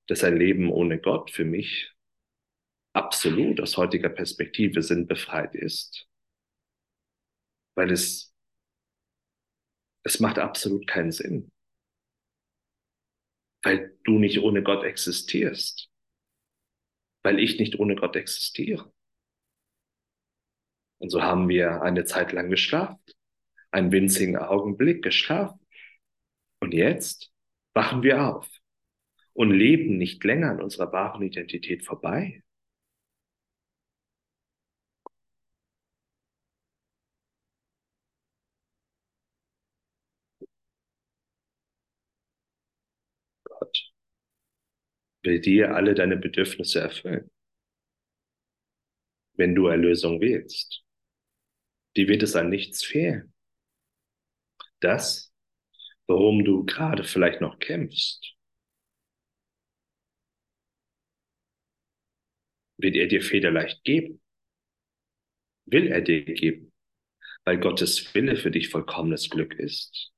dass 0.06 0.24
ein 0.24 0.38
Leben 0.38 0.70
ohne 0.72 0.98
Gott 0.98 1.30
für 1.30 1.44
mich 1.44 1.92
absolut 2.94 3.60
aus 3.60 3.76
heutiger 3.76 4.08
Perspektive 4.08 4.80
sinnbefreit 4.80 5.54
ist, 5.54 6.08
weil 7.74 7.90
es, 7.92 8.32
es 10.02 10.18
macht 10.20 10.38
absolut 10.38 10.86
keinen 10.86 11.12
Sinn, 11.12 11.50
weil 13.64 13.96
du 14.04 14.18
nicht 14.18 14.40
ohne 14.40 14.62
Gott 14.62 14.84
existierst, 14.84 15.90
weil 17.22 17.38
ich 17.38 17.58
nicht 17.58 17.78
ohne 17.78 17.96
Gott 17.96 18.14
existiere. 18.16 18.92
Und 20.98 21.10
so 21.10 21.22
haben 21.22 21.48
wir 21.48 21.82
eine 21.82 22.04
Zeit 22.04 22.32
lang 22.32 22.50
geschlafen, 22.50 23.00
einen 23.70 23.90
winzigen 23.90 24.36
Augenblick 24.36 25.02
geschlafen. 25.02 25.60
Und 26.60 26.72
jetzt 26.72 27.32
wachen 27.74 28.02
wir 28.02 28.24
auf 28.24 28.48
und 29.32 29.50
leben 29.50 29.98
nicht 29.98 30.22
länger 30.24 30.50
an 30.50 30.62
unserer 30.62 30.92
wahren 30.92 31.22
Identität 31.22 31.84
vorbei. 31.84 32.43
Gott 43.58 43.92
will 45.22 45.40
dir 45.40 45.74
alle 45.74 45.94
deine 45.94 46.16
Bedürfnisse 46.16 46.80
erfüllen. 46.80 47.30
Wenn 49.36 49.54
du 49.54 49.66
Erlösung 49.66 50.20
willst, 50.20 50.84
die 51.96 52.08
wird 52.08 52.22
es 52.22 52.36
an 52.36 52.50
nichts 52.50 52.84
fehlen. 52.84 53.32
Das, 54.80 55.32
worum 56.06 56.44
du 56.44 56.64
gerade 56.64 57.04
vielleicht 57.04 57.40
noch 57.40 57.58
kämpfst, 57.58 58.34
wird 62.76 62.96
er 62.96 63.06
dir 63.06 63.22
federleicht 63.22 63.82
geben. 63.84 64.20
Will 65.66 65.86
er 65.88 66.02
dir 66.02 66.24
geben, 66.24 66.72
weil 67.44 67.58
Gottes 67.58 68.14
Wille 68.14 68.36
für 68.36 68.50
dich 68.50 68.70
vollkommenes 68.70 69.30
Glück 69.30 69.54
ist. 69.54 70.13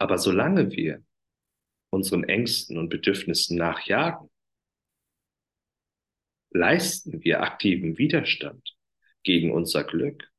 Aber 0.00 0.16
solange 0.16 0.70
wir 0.70 1.04
unseren 1.90 2.24
Ängsten 2.24 2.78
und 2.78 2.88
Bedürfnissen 2.88 3.58
nachjagen, 3.58 4.30
leisten 6.50 7.22
wir 7.22 7.42
aktiven 7.42 7.98
Widerstand 7.98 8.76
gegen 9.22 9.52
unser 9.52 9.84
Glück. 9.84 10.32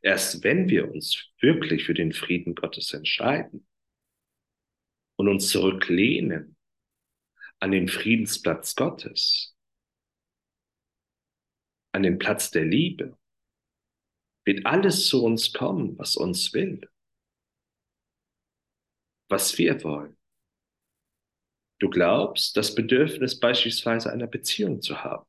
Erst 0.00 0.42
wenn 0.42 0.70
wir 0.70 0.90
uns 0.90 1.28
wirklich 1.38 1.84
für 1.84 1.94
den 1.94 2.14
Frieden 2.14 2.54
Gottes 2.54 2.94
entscheiden 2.94 3.68
und 5.16 5.28
uns 5.28 5.50
zurücklehnen 5.50 6.56
an 7.58 7.72
den 7.72 7.88
Friedensplatz 7.88 8.74
Gottes, 8.74 9.54
an 11.92 12.04
den 12.04 12.18
Platz 12.18 12.50
der 12.50 12.64
Liebe, 12.64 13.17
wird 14.48 14.64
alles 14.64 15.06
zu 15.06 15.22
uns 15.22 15.52
kommen, 15.52 15.98
was 15.98 16.16
uns 16.16 16.54
will, 16.54 16.80
was 19.28 19.58
wir 19.58 19.84
wollen. 19.84 20.16
Du 21.78 21.90
glaubst, 21.90 22.56
das 22.56 22.74
Bedürfnis 22.74 23.38
beispielsweise 23.38 24.10
einer 24.10 24.26
Beziehung 24.26 24.80
zu 24.80 25.04
haben. 25.04 25.28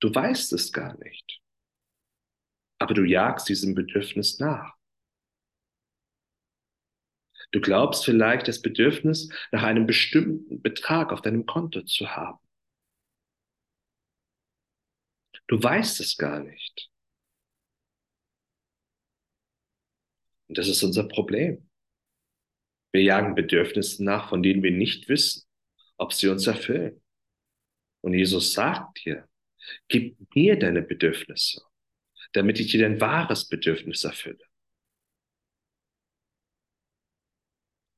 Du 0.00 0.14
weißt 0.14 0.52
es 0.52 0.70
gar 0.70 0.98
nicht. 0.98 1.40
Aber 2.78 2.92
du 2.92 3.04
jagst 3.04 3.48
diesem 3.48 3.74
Bedürfnis 3.74 4.38
nach. 4.38 4.76
Du 7.52 7.62
glaubst 7.62 8.04
vielleicht 8.04 8.48
das 8.48 8.60
Bedürfnis 8.60 9.30
nach 9.50 9.62
einem 9.62 9.86
bestimmten 9.86 10.60
Betrag 10.60 11.10
auf 11.10 11.22
deinem 11.22 11.46
Konto 11.46 11.80
zu 11.84 12.14
haben. 12.14 12.46
Du 15.46 15.62
weißt 15.62 16.00
es 16.00 16.18
gar 16.18 16.40
nicht. 16.40 16.90
Und 20.48 20.58
das 20.58 20.68
ist 20.68 20.82
unser 20.82 21.08
Problem. 21.08 21.68
Wir 22.92 23.02
jagen 23.02 23.34
Bedürfnissen 23.34 24.04
nach, 24.04 24.28
von 24.28 24.42
denen 24.42 24.62
wir 24.62 24.70
nicht 24.70 25.08
wissen, 25.08 25.46
ob 25.96 26.12
sie 26.12 26.28
uns 26.28 26.46
erfüllen. 26.46 27.02
Und 28.00 28.14
Jesus 28.14 28.52
sagt 28.52 29.04
dir, 29.04 29.28
gib 29.88 30.16
mir 30.34 30.58
deine 30.58 30.82
Bedürfnisse, 30.82 31.62
damit 32.32 32.60
ich 32.60 32.70
dir 32.70 32.82
dein 32.82 33.00
wahres 33.00 33.48
Bedürfnis 33.48 34.04
erfülle. 34.04 34.44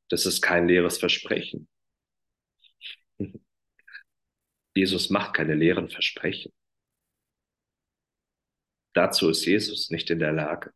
Das 0.08 0.24
ist 0.24 0.40
kein 0.40 0.66
leeres 0.66 0.98
Versprechen. 0.98 1.68
Jesus 4.74 5.10
macht 5.10 5.34
keine 5.34 5.54
leeren 5.54 5.90
Versprechen. 5.90 6.52
Dazu 8.94 9.28
ist 9.28 9.44
Jesus 9.44 9.90
nicht 9.90 10.08
in 10.10 10.18
der 10.18 10.32
Lage. 10.32 10.72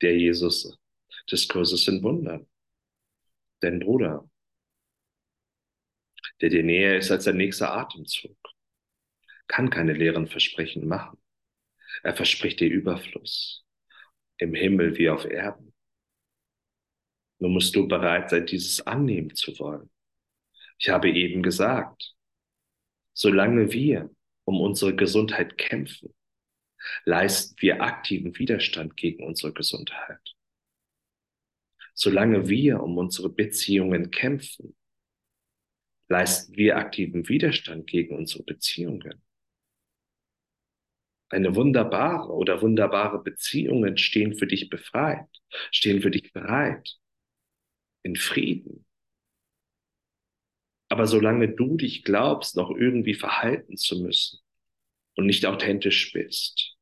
Der 0.00 0.16
Jesus 0.16 0.78
des 1.30 1.48
Kurses 1.48 1.88
in 1.88 2.02
Wundern 2.02 2.46
dein 3.60 3.80
Bruder, 3.80 4.28
der 6.40 6.50
dir 6.50 6.62
näher 6.62 6.96
ist 6.96 7.10
als 7.10 7.24
der 7.24 7.34
nächste 7.34 7.68
Atemzug, 7.70 8.36
kann 9.48 9.70
keine 9.70 9.94
leeren 9.94 10.28
Versprechen 10.28 10.86
machen. 10.86 11.18
Er 12.02 12.14
verspricht 12.14 12.60
dir 12.60 12.70
Überfluss 12.70 13.64
im 14.36 14.54
Himmel 14.54 14.96
wie 14.96 15.10
auf 15.10 15.24
Erden. 15.24 15.74
Nur 17.38 17.50
musst 17.50 17.74
du 17.74 17.88
bereit 17.88 18.30
sein, 18.30 18.46
dieses 18.46 18.86
annehmen 18.86 19.34
zu 19.34 19.58
wollen. 19.58 19.90
Ich 20.78 20.88
habe 20.90 21.10
eben 21.10 21.42
gesagt, 21.42 22.14
solange 23.12 23.72
wir 23.72 24.10
um 24.44 24.60
unsere 24.60 24.94
Gesundheit 24.94 25.58
kämpfen, 25.58 26.14
leisten 27.04 27.56
wir 27.60 27.82
aktiven 27.82 28.38
Widerstand 28.38 28.96
gegen 28.96 29.24
unsere 29.24 29.52
Gesundheit 29.52 30.36
solange 31.98 32.48
wir 32.48 32.80
um 32.80 32.96
unsere 32.96 33.28
Beziehungen 33.28 34.12
kämpfen, 34.12 34.76
leisten 36.08 36.56
wir 36.56 36.76
aktiven 36.76 37.28
Widerstand 37.28 37.88
gegen 37.88 38.16
unsere 38.16 38.44
Beziehungen. 38.44 39.20
Eine 41.28 41.56
wunderbare 41.56 42.32
oder 42.32 42.62
wunderbare 42.62 43.20
Beziehungen 43.22 43.98
stehen 43.98 44.36
für 44.36 44.46
dich 44.46 44.70
befreit, 44.70 45.26
stehen 45.72 46.00
für 46.00 46.12
dich 46.12 46.32
bereit, 46.32 46.96
in 48.02 48.14
Frieden. 48.14 48.86
Aber 50.88 51.08
solange 51.08 51.48
du 51.48 51.76
dich 51.76 52.04
glaubst, 52.04 52.56
noch 52.56 52.70
irgendwie 52.70 53.14
verhalten 53.14 53.76
zu 53.76 54.00
müssen 54.00 54.38
und 55.18 55.26
nicht 55.26 55.44
authentisch 55.44 56.12
bist, 56.12 56.78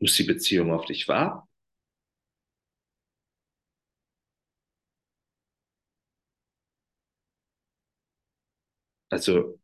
Muss 0.00 0.16
die 0.16 0.24
Beziehung 0.24 0.72
auf 0.72 0.84
dich 0.86 1.06
warten? 1.06 1.48
Also 9.10 9.60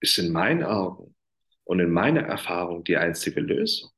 ist 0.00 0.18
in 0.18 0.30
meinen 0.30 0.62
Augen 0.62 1.16
und 1.64 1.80
in 1.80 1.90
meiner 1.90 2.20
Erfahrung 2.20 2.84
die 2.84 2.98
einzige 2.98 3.40
Lösung, 3.40 3.90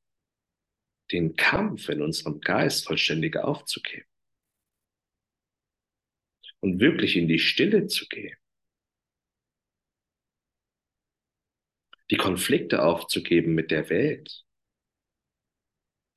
den 1.11 1.35
Kampf 1.35 1.89
in 1.89 2.01
unserem 2.01 2.39
Geist 2.39 2.85
vollständig 2.85 3.35
aufzugeben 3.35 4.07
und 6.61 6.79
wirklich 6.79 7.17
in 7.17 7.27
die 7.27 7.39
Stille 7.39 7.87
zu 7.87 8.07
gehen. 8.07 8.37
Die 12.11 12.17
Konflikte 12.17 12.83
aufzugeben 12.83 13.55
mit 13.55 13.71
der 13.71 13.89
Welt, 13.89 14.45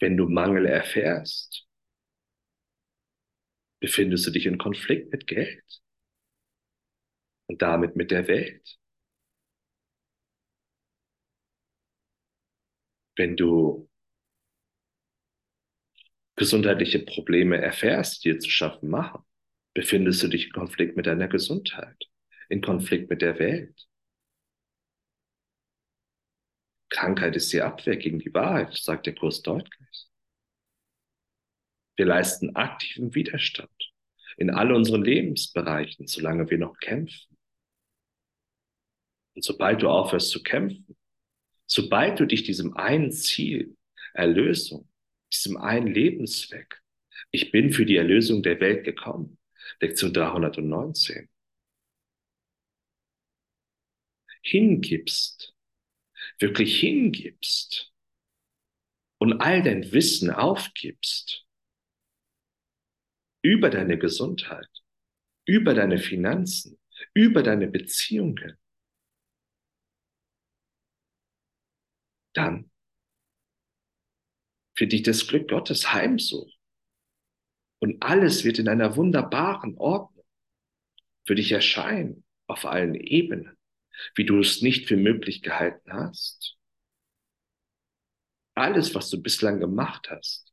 wenn 0.00 0.16
du 0.16 0.28
Mangel 0.28 0.66
erfährst, 0.66 1.66
befindest 3.80 4.26
du 4.26 4.30
dich 4.30 4.46
in 4.46 4.58
Konflikt 4.58 5.12
mit 5.12 5.26
Geld 5.26 5.64
und 7.46 7.62
damit 7.62 7.96
mit 7.96 8.10
der 8.10 8.28
Welt. 8.28 8.78
Wenn 13.16 13.36
du 13.36 13.88
gesundheitliche 16.36 17.00
Probleme 17.00 17.60
erfährst, 17.60 18.24
die 18.24 18.32
dir 18.32 18.38
zu 18.38 18.48
schaffen 18.48 18.88
machen, 18.88 19.24
befindest 19.74 20.22
du 20.22 20.28
dich 20.28 20.46
in 20.46 20.52
Konflikt 20.52 20.96
mit 20.96 21.06
deiner 21.06 21.28
Gesundheit, 21.28 22.04
in 22.48 22.60
Konflikt 22.62 23.10
mit 23.10 23.22
der 23.22 23.38
Welt. 23.38 23.87
Krankheit 26.90 27.36
ist 27.36 27.52
die 27.52 27.62
Abwehr 27.62 27.96
gegen 27.96 28.18
die 28.18 28.32
Wahrheit, 28.32 28.74
sagt 28.74 29.06
der 29.06 29.14
Kurs 29.14 29.42
deutlich. 29.42 30.08
Wir 31.96 32.06
leisten 32.06 32.56
aktiven 32.56 33.14
Widerstand 33.14 33.92
in 34.36 34.50
all 34.50 34.72
unseren 34.72 35.04
Lebensbereichen, 35.04 36.06
solange 36.06 36.48
wir 36.48 36.58
noch 36.58 36.78
kämpfen. 36.78 37.36
Und 39.34 39.42
sobald 39.44 39.82
du 39.82 39.88
aufhörst 39.88 40.30
zu 40.30 40.42
kämpfen, 40.42 40.96
sobald 41.66 42.20
du 42.20 42.26
dich 42.26 42.44
diesem 42.44 42.76
einen 42.76 43.10
Ziel, 43.10 43.76
Erlösung, 44.14 44.88
diesem 45.32 45.56
einen 45.56 45.88
Lebenszweck, 45.88 46.80
ich 47.30 47.50
bin 47.50 47.72
für 47.72 47.84
die 47.84 47.96
Erlösung 47.96 48.42
der 48.42 48.60
Welt 48.60 48.84
gekommen, 48.84 49.38
Lektion 49.80 50.12
319, 50.12 51.28
hingibst, 54.42 55.54
wirklich 56.38 56.80
hingibst 56.80 57.92
und 59.18 59.40
all 59.40 59.62
dein 59.62 59.92
Wissen 59.92 60.30
aufgibst 60.30 61.46
über 63.42 63.70
deine 63.70 63.98
Gesundheit, 63.98 64.68
über 65.46 65.74
deine 65.74 65.98
Finanzen, 65.98 66.78
über 67.14 67.42
deine 67.42 67.68
Beziehungen, 67.68 68.58
dann 72.34 72.70
für 74.76 74.86
dich 74.86 75.02
das 75.02 75.26
Glück 75.26 75.48
Gottes 75.48 75.92
heimsucht. 75.92 76.56
Und 77.80 78.02
alles 78.02 78.44
wird 78.44 78.58
in 78.58 78.68
einer 78.68 78.96
wunderbaren 78.96 79.76
Ordnung 79.76 80.24
für 81.26 81.34
dich 81.34 81.52
erscheinen 81.52 82.24
auf 82.46 82.64
allen 82.64 82.94
Ebenen 82.94 83.57
wie 84.14 84.24
du 84.24 84.40
es 84.40 84.62
nicht 84.62 84.86
für 84.88 84.96
möglich 84.96 85.42
gehalten 85.42 85.92
hast. 85.92 86.56
Alles, 88.54 88.94
was 88.94 89.08
du 89.10 89.22
bislang 89.22 89.60
gemacht 89.60 90.10
hast, 90.10 90.52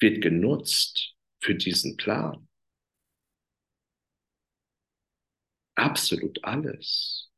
wird 0.00 0.22
genutzt 0.22 1.14
für 1.40 1.54
diesen 1.54 1.96
Plan. 1.96 2.48
Absolut 5.74 6.44
alles. 6.44 7.30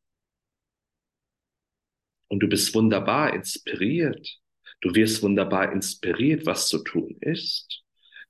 Und 2.29 2.41
du 2.41 2.49
bist 2.49 2.75
wunderbar 2.75 3.35
inspiriert. 3.35 4.39
Du 4.81 4.95
wirst 4.95 5.23
wunderbar 5.23 5.73
inspiriert, 5.73 6.47
was 6.47 6.69
zu 6.69 6.83
tun 6.83 7.17
ist. 7.21 7.83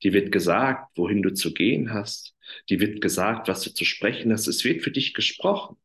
Dir 0.02 0.12
wird 0.12 0.32
gesagt, 0.32 0.96
wohin 0.98 1.22
du 1.22 1.32
zu 1.32 1.54
gehen 1.54 1.92
hast. 1.92 2.34
Dir 2.68 2.80
wird 2.80 3.00
gesagt, 3.00 3.48
was 3.48 3.62
du 3.62 3.72
zu 3.72 3.84
sprechen 3.84 4.32
hast. 4.32 4.48
Es 4.48 4.64
wird 4.64 4.82
für 4.82 4.90
dich 4.90 5.14
gesprochen. 5.14 5.76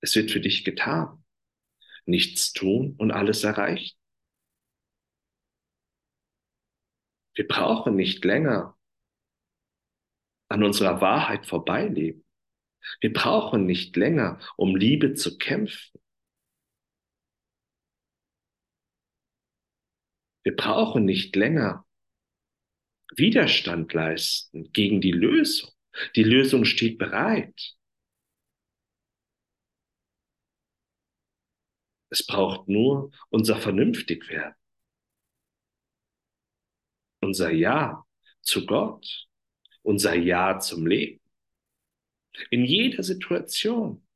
Es 0.00 0.14
wird 0.16 0.30
für 0.30 0.40
dich 0.40 0.64
getan. 0.64 1.24
Nichts 2.06 2.52
tun 2.52 2.94
und 2.98 3.10
alles 3.10 3.44
erreichen. 3.44 3.96
Wir 7.34 7.46
brauchen 7.46 7.96
nicht 7.96 8.24
länger 8.24 8.76
an 10.48 10.64
unserer 10.64 11.00
Wahrheit 11.00 11.46
vorbeileben. 11.46 12.24
Wir 13.00 13.12
brauchen 13.12 13.66
nicht 13.66 13.96
länger, 13.96 14.40
um 14.56 14.74
Liebe 14.74 15.14
zu 15.14 15.38
kämpfen. 15.38 16.00
Wir 20.42 20.56
brauchen 20.56 21.04
nicht 21.04 21.36
länger 21.36 21.86
Widerstand 23.14 23.92
leisten 23.92 24.72
gegen 24.72 25.00
die 25.00 25.12
Lösung. 25.12 25.70
Die 26.16 26.22
Lösung 26.22 26.64
steht 26.64 26.98
bereit. 26.98 27.76
Es 32.10 32.26
braucht 32.26 32.68
nur 32.68 33.12
unser 33.30 33.56
Vernünftigwerden. 33.56 34.54
Unser 37.20 37.50
Ja 37.50 38.04
zu 38.42 38.66
Gott. 38.66 39.28
Unser 39.82 40.14
Ja 40.14 40.58
zum 40.58 40.86
Leben. 40.86 41.20
In 42.50 42.64
jeder 42.64 43.02
Situation. 43.02 44.06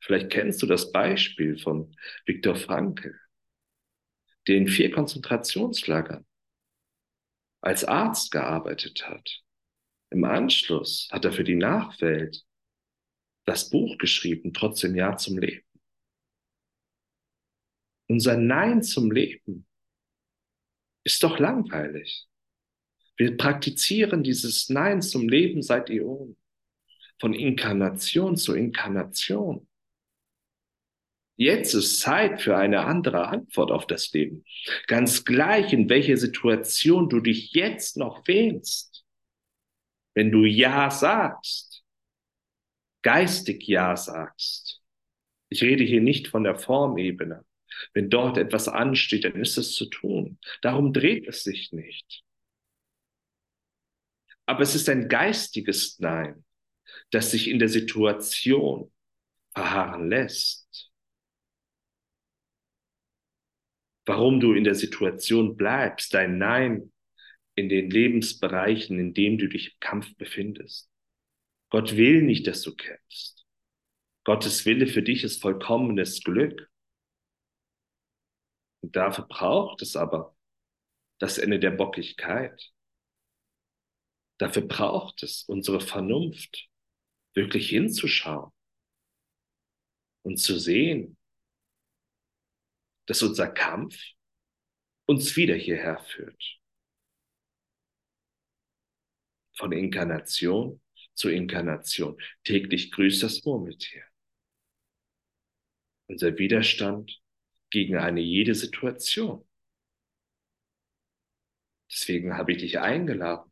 Vielleicht 0.00 0.30
kennst 0.30 0.62
du 0.62 0.66
das 0.66 0.92
Beispiel 0.92 1.58
von 1.58 1.96
Viktor 2.24 2.54
Frankl, 2.54 3.18
der 4.46 4.56
in 4.56 4.68
vier 4.68 4.92
Konzentrationslagern 4.92 6.24
als 7.60 7.84
Arzt 7.84 8.30
gearbeitet 8.30 9.08
hat. 9.08 9.42
Im 10.10 10.22
Anschluss 10.22 11.08
hat 11.10 11.24
er 11.24 11.32
für 11.32 11.42
die 11.42 11.56
Nachwelt 11.56 12.45
das 13.46 13.70
Buch 13.70 13.96
geschrieben, 13.98 14.52
trotzdem 14.52 14.94
Ja 14.94 15.16
zum 15.16 15.38
Leben. 15.38 15.64
Unser 18.08 18.36
Nein 18.36 18.82
zum 18.82 19.10
Leben 19.10 19.66
ist 21.04 21.22
doch 21.22 21.38
langweilig. 21.38 22.26
Wir 23.16 23.36
praktizieren 23.36 24.22
dieses 24.22 24.68
Nein 24.68 25.00
zum 25.00 25.28
Leben 25.28 25.62
seit 25.62 25.88
Äonen, 25.88 26.36
von 27.18 27.32
Inkarnation 27.32 28.36
zu 28.36 28.54
Inkarnation. 28.54 29.66
Jetzt 31.38 31.74
ist 31.74 32.00
Zeit 32.00 32.40
für 32.40 32.56
eine 32.56 32.84
andere 32.84 33.28
Antwort 33.28 33.70
auf 33.70 33.86
das 33.86 34.12
Leben. 34.12 34.44
Ganz 34.86 35.24
gleich, 35.24 35.72
in 35.72 35.88
welcher 35.88 36.16
Situation 36.16 37.08
du 37.08 37.20
dich 37.20 37.52
jetzt 37.52 37.96
noch 37.96 38.26
wählst. 38.26 39.04
Wenn 40.14 40.30
du 40.30 40.44
Ja 40.44 40.90
sagst, 40.90 41.75
geistig 43.06 43.68
Ja 43.68 43.96
sagst. 43.96 44.82
Ich 45.48 45.62
rede 45.62 45.84
hier 45.84 46.00
nicht 46.00 46.26
von 46.26 46.42
der 46.42 46.56
Formebene. 46.56 47.44
Wenn 47.94 48.10
dort 48.10 48.36
etwas 48.36 48.66
ansteht, 48.66 49.22
dann 49.22 49.40
ist 49.40 49.56
es 49.56 49.74
zu 49.74 49.86
tun. 49.86 50.40
Darum 50.60 50.92
dreht 50.92 51.28
es 51.28 51.44
sich 51.44 51.70
nicht. 51.70 52.24
Aber 54.44 54.62
es 54.62 54.74
ist 54.74 54.88
ein 54.88 55.08
geistiges 55.08 56.00
Nein, 56.00 56.44
das 57.12 57.30
sich 57.30 57.48
in 57.48 57.60
der 57.60 57.68
Situation 57.68 58.92
verharren 59.54 60.08
lässt. 60.08 60.90
Warum 64.04 64.40
du 64.40 64.52
in 64.52 64.64
der 64.64 64.74
Situation 64.74 65.56
bleibst, 65.56 66.12
dein 66.12 66.38
Nein 66.38 66.92
in 67.54 67.68
den 67.68 67.88
Lebensbereichen, 67.88 68.98
in 68.98 69.14
denen 69.14 69.38
du 69.38 69.46
dich 69.46 69.74
im 69.74 69.78
Kampf 69.78 70.12
befindest. 70.16 70.90
Gott 71.70 71.96
will 71.96 72.22
nicht, 72.22 72.46
dass 72.46 72.62
du 72.62 72.74
kämpfst. 72.74 73.46
Gottes 74.24 74.66
Wille 74.66 74.86
für 74.86 75.02
dich 75.02 75.24
ist 75.24 75.40
vollkommenes 75.40 76.22
Glück. 76.22 76.70
Und 78.82 78.94
dafür 78.94 79.26
braucht 79.26 79.82
es 79.82 79.96
aber 79.96 80.36
das 81.18 81.38
Ende 81.38 81.58
der 81.58 81.70
Bockigkeit. 81.70 82.72
Dafür 84.38 84.62
braucht 84.62 85.22
es 85.22 85.44
unsere 85.44 85.80
Vernunft, 85.80 86.68
wirklich 87.34 87.70
hinzuschauen 87.70 88.52
und 90.22 90.38
zu 90.38 90.58
sehen, 90.58 91.16
dass 93.06 93.22
unser 93.22 93.48
Kampf 93.48 93.96
uns 95.06 95.36
wieder 95.36 95.54
hierher 95.54 95.98
führt. 95.98 96.60
Von 99.56 99.72
Inkarnation 99.72 100.82
zur 101.16 101.32
Inkarnation. 101.32 102.20
Täglich 102.44 102.92
grüßt 102.92 103.22
das 103.22 103.44
Murmeltier. 103.44 104.04
Unser 106.08 106.38
Widerstand 106.38 107.20
gegen 107.70 107.96
eine 107.96 108.20
jede 108.20 108.54
Situation. 108.54 109.46
Deswegen 111.90 112.36
habe 112.36 112.52
ich 112.52 112.58
dich 112.58 112.78
eingeladen, 112.78 113.50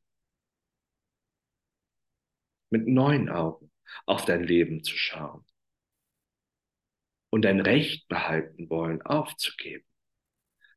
mit 2.70 2.86
neuen 2.86 3.28
Augen 3.28 3.70
auf 4.06 4.24
dein 4.24 4.42
Leben 4.42 4.82
zu 4.82 4.96
schauen 4.96 5.44
und 7.30 7.42
dein 7.42 7.60
Recht 7.60 8.08
behalten 8.08 8.68
wollen 8.70 9.02
aufzugeben. 9.02 9.86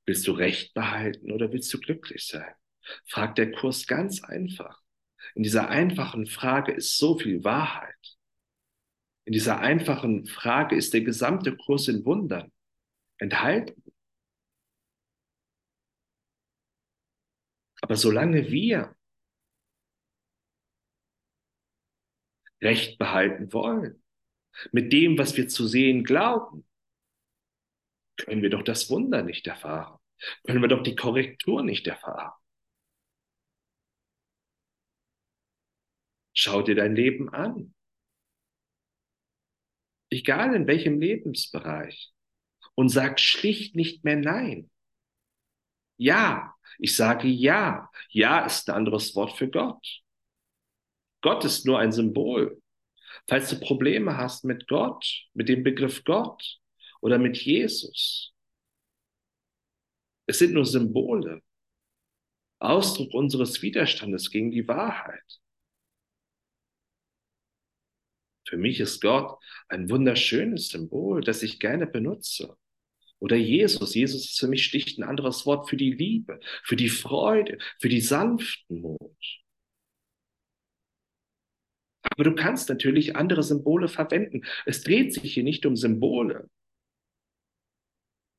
Willst 0.06 0.26
du 0.28 0.32
Recht 0.32 0.74
behalten 0.74 1.32
oder 1.32 1.52
willst 1.52 1.74
du 1.74 1.80
glücklich 1.80 2.26
sein? 2.26 2.54
Fragt 3.06 3.38
der 3.38 3.52
Kurs 3.52 3.88
ganz 3.88 4.24
einfach. 4.24 4.82
In 5.36 5.44
dieser 5.44 5.70
einfachen 5.70 6.26
Frage 6.28 6.72
ist 6.72 6.98
so 6.98 7.18
viel 7.18 7.44
Wahrheit. 7.44 8.18
In 9.26 9.34
dieser 9.34 9.60
einfachen 9.60 10.26
Frage 10.26 10.76
ist 10.76 10.94
der 10.94 11.02
gesamte 11.02 11.56
Kurs 11.56 11.88
in 11.88 12.06
Wundern 12.06 12.52
enthalten. 13.18 13.84
Aber 17.82 17.96
solange 17.96 18.50
wir 18.50 18.96
Recht 22.62 22.98
behalten 22.98 23.54
wollen, 23.54 24.02
mit 24.72 24.92
dem, 24.92 25.18
was 25.18 25.38
wir 25.38 25.48
zu 25.48 25.68
sehen 25.68 26.04
glauben, 26.04 26.66
können 28.18 28.42
wir 28.42 28.50
doch 28.50 28.64
das 28.64 28.90
Wunder 28.90 29.22
nicht 29.22 29.46
erfahren. 29.46 30.00
können 30.46 30.62
wir 30.62 30.68
doch 30.68 30.82
die 30.82 30.96
Korrektur 30.96 31.62
nicht 31.64 31.86
erfahren. 31.86 32.34
Schau 36.40 36.62
dir 36.62 36.76
dein 36.76 36.96
Leben 36.96 37.30
an. 37.30 37.74
Egal 40.12 40.54
in 40.54 40.68
welchem 40.68 41.02
Lebensbereich. 41.02 42.14
Und 42.76 42.90
sag 42.90 43.20
schlicht 43.20 43.76
nicht 43.76 44.04
mehr 44.04 44.18
Nein. 44.18 44.70
Ja, 45.98 46.56
ich 46.78 46.96
sage 46.96 47.28
ja. 47.28 47.90
Ja 48.10 48.46
ist 48.46 48.70
ein 48.70 48.76
anderes 48.76 49.16
Wort 49.16 49.36
für 49.36 49.50
Gott. 49.50 50.04
Gott 51.22 51.44
ist 51.44 51.66
nur 51.66 51.80
ein 51.80 51.92
Symbol. 51.92 52.62
Falls 53.28 53.50
du 53.50 53.60
Probleme 53.60 54.16
hast 54.16 54.46
mit 54.46 54.68
Gott, 54.68 55.26
mit 55.34 55.50
dem 55.50 55.64
Begriff 55.64 56.04
Gott 56.04 56.60
oder 57.02 57.18
mit 57.18 57.36
Jesus, 57.38 58.32
es 60.28 60.38
sind 60.38 60.54
nur 60.54 60.68
Symbole, 60.68 61.42
Ausdruck 62.60 63.16
unseres 63.16 63.64
Widerstandes 63.64 64.30
gegen 64.30 64.52
die 64.52 64.68
Wahrheit. 64.68 65.40
Für 68.48 68.58
mich 68.58 68.80
ist 68.80 69.02
Gott 69.02 69.40
ein 69.68 69.90
wunderschönes 69.90 70.70
Symbol, 70.70 71.22
das 71.22 71.44
ich 71.44 71.60
gerne 71.60 71.86
benutze. 71.86 72.56
Oder 73.20 73.36
Jesus. 73.36 73.94
Jesus 73.94 74.26
ist 74.26 74.40
für 74.40 74.48
mich 74.48 74.66
schlicht 74.66 74.98
ein 74.98 75.04
anderes 75.04 75.46
Wort 75.46 75.70
für 75.70 75.78
die 75.78 75.92
Liebe, 75.92 76.40
für 76.64 76.76
die 76.76 76.90
Freude, 76.90 77.58
für 77.80 77.90
die 77.90 78.02
Sanftmut. 78.02 79.00
Aber 82.04 82.24
du 82.24 82.36
kannst 82.36 82.70
natürlich 82.70 83.16
andere 83.16 83.44
Symbole 83.44 83.88
verwenden. 83.90 84.44
Es 84.66 84.82
dreht 84.84 85.14
sich 85.14 85.34
hier 85.34 85.44
nicht 85.44 85.66
um 85.66 85.76
Symbole. 85.76 86.50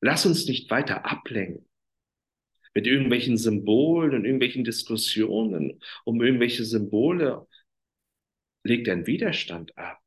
Lass 0.01 0.25
uns 0.25 0.47
nicht 0.47 0.71
weiter 0.71 1.05
ablenken 1.05 1.69
mit 2.73 2.87
irgendwelchen 2.87 3.37
Symbolen 3.37 4.13
und 4.13 4.25
irgendwelchen 4.25 4.63
Diskussionen 4.63 5.81
um 6.05 6.21
irgendwelche 6.21 6.63
Symbole. 6.63 7.47
Leg 8.63 8.85
deinen 8.85 9.07
Widerstand 9.07 9.77
ab 9.77 10.01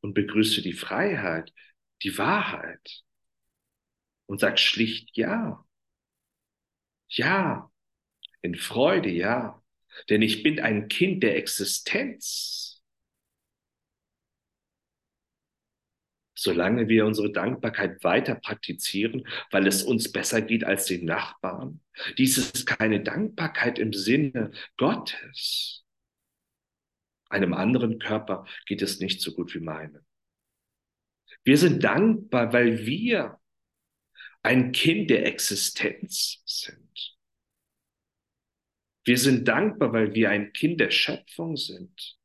und 0.00 0.14
begrüße 0.14 0.62
die 0.62 0.72
Freiheit, 0.72 1.52
die 2.02 2.16
Wahrheit 2.18 3.04
und 4.26 4.40
sag 4.40 4.58
schlicht 4.58 5.16
ja. 5.16 5.64
Ja, 7.08 7.70
in 8.42 8.54
Freude, 8.54 9.08
ja. 9.10 9.62
Denn 10.10 10.22
ich 10.22 10.42
bin 10.42 10.60
ein 10.60 10.88
Kind 10.88 11.22
der 11.22 11.36
Existenz. 11.36 12.82
Solange 16.34 16.88
wir 16.88 17.04
unsere 17.04 17.32
Dankbarkeit 17.32 18.04
weiter 18.04 18.36
praktizieren, 18.36 19.26
weil 19.50 19.66
es 19.66 19.82
uns 19.82 20.12
besser 20.12 20.40
geht 20.40 20.62
als 20.62 20.86
den 20.86 21.04
Nachbarn, 21.04 21.80
dies 22.16 22.38
ist 22.38 22.64
keine 22.64 23.02
Dankbarkeit 23.02 23.78
im 23.80 23.92
Sinne 23.92 24.52
Gottes. 24.76 25.84
Einem 27.28 27.54
anderen 27.54 27.98
Körper 27.98 28.46
geht 28.66 28.82
es 28.82 29.00
nicht 29.00 29.20
so 29.20 29.34
gut 29.34 29.54
wie 29.54 29.60
meinem. 29.60 30.04
Wir 31.44 31.58
sind 31.58 31.84
dankbar, 31.84 32.52
weil 32.52 32.86
wir 32.86 33.38
ein 34.42 34.72
Kind 34.72 35.10
der 35.10 35.26
Existenz 35.26 36.42
sind. 36.46 37.16
Wir 39.04 39.18
sind 39.18 39.48
dankbar, 39.48 39.92
weil 39.92 40.14
wir 40.14 40.30
ein 40.30 40.52
Kind 40.52 40.80
der 40.80 40.90
Schöpfung 40.90 41.56
sind. 41.56 42.18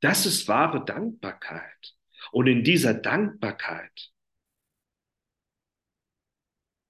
Das 0.00 0.26
ist 0.26 0.48
wahre 0.48 0.84
Dankbarkeit. 0.84 1.96
Und 2.32 2.48
in 2.48 2.64
dieser 2.64 2.94
Dankbarkeit 2.94 4.12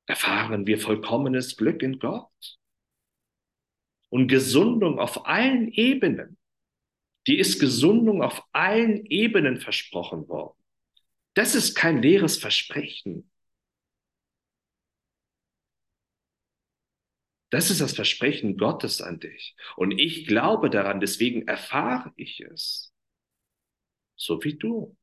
erfahren 0.06 0.66
wir 0.66 0.78
vollkommenes 0.78 1.56
Glück 1.56 1.82
in 1.82 1.98
Gott 1.98 2.58
und 4.08 4.28
Gesundung 4.28 4.98
auf 4.98 5.26
allen 5.26 5.68
Ebenen. 5.72 6.38
Die 7.26 7.38
ist 7.38 7.58
Gesundung 7.58 8.22
auf 8.22 8.42
allen 8.52 9.04
Ebenen 9.06 9.60
versprochen 9.60 10.28
worden. 10.28 10.56
Das 11.34 11.54
ist 11.54 11.74
kein 11.74 12.00
leeres 12.00 12.38
Versprechen. 12.38 13.30
Das 17.50 17.70
ist 17.70 17.80
das 17.80 17.94
Versprechen 17.94 18.56
Gottes 18.56 19.00
an 19.00 19.20
dich. 19.20 19.56
Und 19.76 19.98
ich 19.98 20.26
glaube 20.26 20.70
daran, 20.70 21.00
deswegen 21.00 21.46
erfahre 21.46 22.12
ich 22.16 22.40
es. 22.40 22.92
So 24.16 24.42
wie 24.42 24.54
du. 24.54 24.96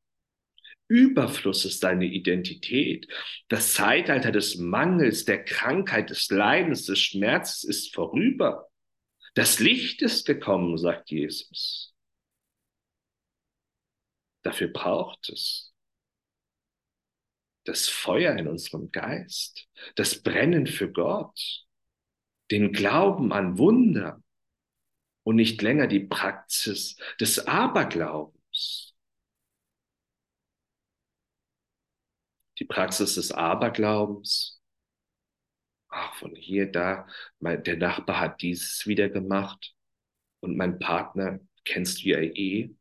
Überfluss 0.87 1.65
ist 1.65 1.83
deine 1.83 2.05
Identität. 2.05 3.07
Das 3.47 3.73
Zeitalter 3.73 4.31
des 4.31 4.57
Mangels, 4.57 5.25
der 5.25 5.43
Krankheit, 5.43 6.09
des 6.09 6.29
Leidens, 6.29 6.85
des 6.85 6.99
Schmerzes 6.99 7.63
ist 7.63 7.95
vorüber. 7.95 8.69
Das 9.33 9.59
Licht 9.59 10.01
ist 10.01 10.25
gekommen, 10.25 10.77
sagt 10.77 11.09
Jesus. 11.09 11.92
Dafür 14.43 14.67
braucht 14.67 15.29
es 15.29 15.73
das 17.65 17.87
Feuer 17.87 18.35
in 18.37 18.47
unserem 18.47 18.91
Geist, 18.91 19.67
das 19.95 20.21
Brennen 20.21 20.67
für 20.67 20.91
Gott, 20.91 21.65
den 22.51 22.73
Glauben 22.73 23.31
an 23.31 23.57
Wunder 23.57 24.21
und 25.23 25.37
nicht 25.37 25.61
länger 25.61 25.87
die 25.87 26.01
Praxis 26.01 26.97
des 27.19 27.47
Aberglaubens. 27.47 28.95
Die 32.59 32.65
Praxis 32.65 33.15
des 33.15 33.31
Aberglaubens. 33.31 34.61
Ach, 35.87 36.15
von 36.15 36.35
hier, 36.35 36.71
da, 36.71 37.07
mein, 37.39 37.63
der 37.63 37.77
Nachbar 37.77 38.19
hat 38.19 38.41
dieses 38.41 38.85
wieder 38.87 39.09
gemacht 39.09 39.73
und 40.41 40.57
mein 40.57 40.79
Partner 40.79 41.39
kennst 41.63 42.03
du 42.03 42.09
ja 42.09 42.19
eh. 42.19 42.75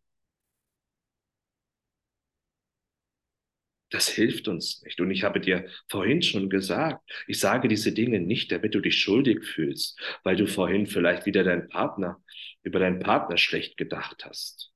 Das 3.93 4.09
hilft 4.09 4.49
uns 4.49 4.83
nicht. 4.83 5.01
Und 5.03 5.11
ich 5.11 5.23
habe 5.23 5.39
dir 5.39 5.67
vorhin 5.87 6.23
schon 6.23 6.49
gesagt, 6.49 7.03
ich 7.27 7.39
sage 7.39 7.69
diese 7.69 7.93
Dinge 7.93 8.21
nicht, 8.21 8.51
damit 8.51 8.75
du 8.75 8.81
dich 8.81 8.97
schuldig 8.99 9.45
fühlst, 9.45 10.01
weil 10.25 10.35
du 10.35 10.47
vorhin 10.47 10.87
vielleicht 10.87 11.27
wieder 11.27 11.45
deinen 11.45 11.69
Partner, 11.69 12.19
über 12.63 12.79
deinen 12.79 13.01
Partner 13.01 13.37
schlecht 13.37 13.77
gedacht 13.77 14.25
hast. 14.25 14.73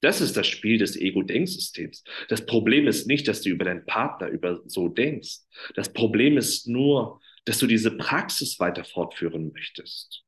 Das 0.00 0.20
ist 0.20 0.36
das 0.36 0.46
Spiel 0.46 0.78
des 0.78 0.96
Ego-Denksystems. 0.96 2.04
Das 2.28 2.46
Problem 2.46 2.86
ist 2.86 3.08
nicht, 3.08 3.26
dass 3.26 3.42
du 3.42 3.50
über 3.50 3.64
deinen 3.64 3.84
Partner 3.84 4.28
über 4.28 4.62
so 4.66 4.88
denkst. 4.88 5.38
Das 5.74 5.92
Problem 5.92 6.38
ist 6.38 6.68
nur, 6.68 7.20
dass 7.44 7.58
du 7.58 7.66
diese 7.66 7.96
Praxis 7.96 8.60
weiter 8.60 8.84
fortführen 8.84 9.50
möchtest. 9.52 10.22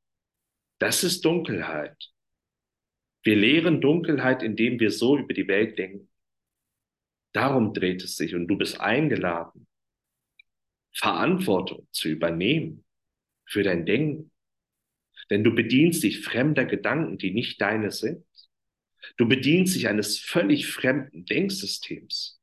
Das 0.79 1.05
ist 1.05 1.23
Dunkelheit. 1.23 1.95
Wir 3.23 3.37
lehren 3.37 3.79
Dunkelheit, 3.79 4.43
indem 4.43 4.79
wir 4.81 4.91
so 4.91 5.17
über 5.17 5.33
die 5.33 5.47
Welt 5.47 5.77
denken. 5.77 6.09
Darum 7.35 7.73
dreht 7.73 8.01
es 8.01 8.15
sich 8.15 8.33
und 8.33 8.47
du 8.47 8.57
bist 8.57 8.79
eingeladen, 8.79 9.67
Verantwortung 10.93 11.85
zu 11.91 12.07
übernehmen 12.07 12.85
für 13.45 13.61
dein 13.61 13.85
Denken. 13.85 14.31
Denn 15.29 15.43
du 15.43 15.53
bedienst 15.53 16.01
dich 16.03 16.21
fremder 16.21 16.63
Gedanken, 16.63 17.17
die 17.17 17.31
nicht 17.31 17.59
deine 17.59 17.91
sind. 17.91 18.25
Du 19.17 19.27
bedienst 19.27 19.75
dich 19.75 19.89
eines 19.89 20.17
völlig 20.17 20.67
fremden 20.67 21.25
Denksystems. 21.25 22.41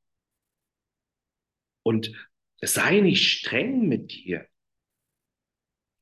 Und 1.83 2.13
sei 2.61 3.01
nicht 3.01 3.27
streng 3.27 3.89
mit 3.89 4.13
dir. 4.13 4.47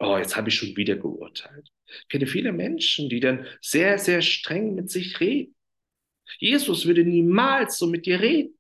Oh, 0.00 0.16
jetzt 0.16 0.36
habe 0.36 0.48
ich 0.48 0.56
schon 0.56 0.74
wieder 0.76 0.96
geurteilt. 0.96 1.70
Ich 1.86 2.08
kenne 2.08 2.26
viele 2.26 2.52
Menschen, 2.52 3.08
die 3.08 3.20
dann 3.20 3.46
sehr, 3.60 3.98
sehr 3.98 4.20
streng 4.20 4.74
mit 4.74 4.90
sich 4.90 5.20
reden. 5.20 5.54
Jesus 6.38 6.86
würde 6.86 7.04
niemals 7.04 7.78
so 7.78 7.86
mit 7.86 8.06
dir 8.06 8.20
reden. 8.20 8.56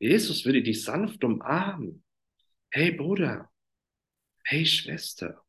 Jesus 0.00 0.46
würde 0.46 0.62
dich 0.62 0.82
sanft 0.82 1.22
umarmen. 1.24 2.02
Hey 2.70 2.90
Bruder, 2.90 3.50
hey 4.44 4.64
Schwester, 4.64 5.44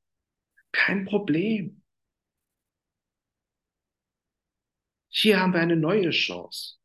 kein 0.74 1.06
Problem. 1.06 1.82
Hier 5.08 5.40
haben 5.40 5.54
wir 5.54 5.62
eine 5.62 5.78
neue 5.78 6.10
Chance, 6.10 6.78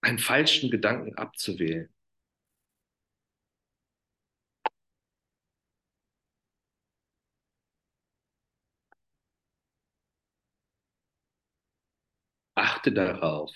einen 0.00 0.18
falschen 0.18 0.70
Gedanken 0.70 1.16
abzuwählen. 1.16 1.92
Achte 12.54 12.92
darauf, 12.92 13.50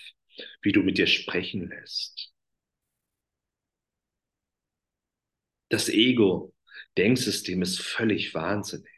wie 0.61 0.71
du 0.73 0.81
mit 0.81 0.97
dir 0.97 1.07
sprechen 1.07 1.69
lässt. 1.69 2.33
Das 5.69 5.89
Ego-Denksystem 5.89 7.61
ist 7.61 7.81
völlig 7.81 8.33
wahnsinnig. 8.33 8.91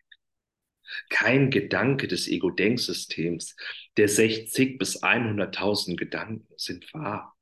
Kein 1.09 1.51
Gedanke 1.51 2.07
des 2.07 2.28
Ego-Denksystems 2.28 3.55
der 3.97 4.07
60 4.07 4.78
bis 4.78 5.03
100.000 5.03 5.95
Gedanken 5.95 6.47
sind 6.57 6.93
wahr. 6.93 7.36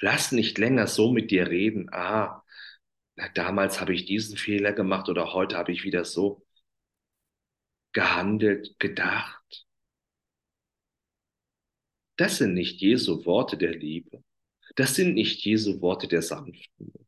Lass 0.00 0.32
nicht 0.32 0.58
länger 0.58 0.86
so 0.86 1.12
mit 1.12 1.30
dir 1.30 1.48
reden. 1.48 1.88
Ah, 1.92 2.44
na, 3.16 3.28
damals 3.30 3.80
habe 3.80 3.94
ich 3.94 4.04
diesen 4.04 4.36
Fehler 4.36 4.72
gemacht 4.72 5.08
oder 5.08 5.32
heute 5.32 5.56
habe 5.56 5.72
ich 5.72 5.84
wieder 5.84 6.04
so 6.04 6.46
gehandelt, 7.92 8.78
gedacht. 8.78 9.66
Das 12.16 12.38
sind 12.38 12.54
nicht 12.54 12.80
Jesu 12.80 13.24
Worte 13.24 13.56
der 13.56 13.72
Liebe. 13.72 14.22
Das 14.76 14.94
sind 14.94 15.14
nicht 15.14 15.44
Jesu 15.44 15.80
Worte 15.80 16.06
der 16.06 16.22
Sanftmut. 16.22 17.07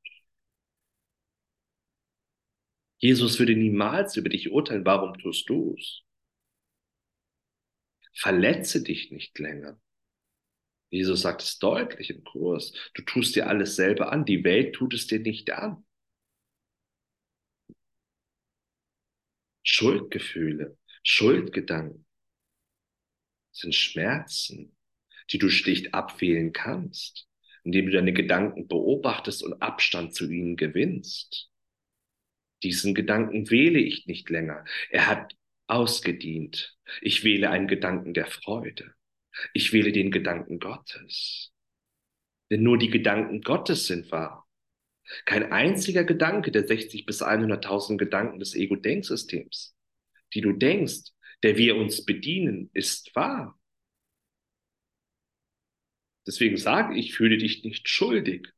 Jesus 3.01 3.39
würde 3.39 3.57
niemals 3.57 4.17
über 4.17 4.29
dich 4.29 4.51
urteilen, 4.51 4.85
warum 4.85 5.19
tust 5.19 5.49
du 5.49 5.75
es? 5.79 6.03
Verletze 8.15 8.83
dich 8.83 9.11
nicht 9.11 9.39
länger. 9.39 9.81
Jesus 10.91 11.23
sagt 11.23 11.43
es 11.43 11.59
deutlich 11.59 12.11
im 12.11 12.25
Kurs. 12.25 12.75
Du 12.95 13.03
tust 13.03 13.37
dir 13.37 13.49
alles 13.49 13.77
selber 13.77 14.13
an. 14.13 14.25
Die 14.25 14.45
Welt 14.45 14.75
tut 14.75 14.93
es 14.93 15.07
dir 15.07 15.21
nicht 15.21 15.51
an. 15.51 15.85
Schuldgefühle, 19.63 20.77
Schuldgedanken 21.03 22.05
sind 23.53 23.75
Schmerzen, 23.75 24.77
die 25.31 25.39
du 25.39 25.49
schlicht 25.49 25.95
abwählen 25.95 26.53
kannst, 26.53 27.29
indem 27.65 27.87
du 27.87 27.93
deine 27.93 28.13
Gedanken 28.13 28.69
beobachtest 28.69 29.43
und 29.43 29.63
Abstand 29.63 30.15
zu 30.15 30.31
ihnen 30.31 30.57
gewinnst. 30.57 31.50
Diesen 32.63 32.95
Gedanken 32.95 33.51
wähle 33.51 33.79
ich 33.79 34.07
nicht 34.07 34.29
länger. 34.29 34.65
Er 34.91 35.07
hat 35.07 35.35
ausgedient. 35.67 36.77
Ich 37.01 37.25
wähle 37.25 37.51
einen 37.51 37.69
Gedanken 37.69 38.13
der 38.13 38.27
Freude. 38.27 38.95
Ich 39.55 39.73
wähle 39.73 39.93
den 39.93 40.11
Gedanken 40.11 40.59
Gottes. 40.59 41.53
Denn 42.51 42.63
nur 42.63 42.79
die 42.79 42.91
Gedanken 42.91 43.43
Gottes 43.43 43.87
sind 43.87 44.11
wahr. 44.11 44.47
Kein 45.25 45.53
einziger 45.53 46.05
Gedanke 46.05 46.51
der 46.51 46.67
60 46.67 47.07
bis 47.07 47.23
100.000 47.23 47.97
Gedanken 47.97 48.39
des 48.39 48.55
Ego-Denksystems, 48.55 49.75
die 50.35 50.41
du 50.41 50.53
denkst, 50.53 51.13
der 51.43 51.57
wir 51.57 51.77
uns 51.77 52.05
bedienen, 52.05 52.71
ist 52.75 53.15
wahr. 53.15 53.59
Deswegen 56.27 56.59
sage 56.59 56.97
ich, 56.99 57.15
fühle 57.15 57.39
dich 57.39 57.65
nicht 57.65 57.89
schuldig, 57.89 58.49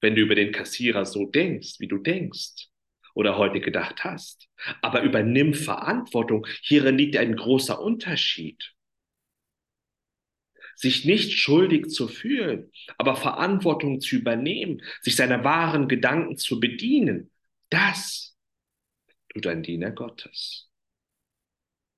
wenn 0.00 0.14
du 0.14 0.22
über 0.22 0.34
den 0.34 0.52
Kassierer 0.52 1.06
so 1.06 1.26
denkst, 1.26 1.78
wie 1.78 1.88
du 1.88 1.98
denkst 1.98 2.68
oder 3.14 3.36
heute 3.36 3.60
gedacht 3.60 4.04
hast. 4.04 4.48
Aber 4.82 5.02
übernimm 5.02 5.54
Verantwortung. 5.54 6.46
Hierin 6.62 6.98
liegt 6.98 7.16
ein 7.16 7.36
großer 7.36 7.80
Unterschied. 7.80 8.74
Sich 10.76 11.04
nicht 11.04 11.32
schuldig 11.32 11.88
zu 11.88 12.06
fühlen, 12.06 12.70
aber 12.98 13.16
Verantwortung 13.16 14.00
zu 14.00 14.16
übernehmen, 14.16 14.80
sich 15.00 15.16
seiner 15.16 15.42
wahren 15.42 15.88
Gedanken 15.88 16.36
zu 16.36 16.60
bedienen, 16.60 17.32
das 17.70 18.36
tut 19.28 19.46
ein 19.46 19.62
Diener 19.62 19.90
Gottes, 19.90 20.70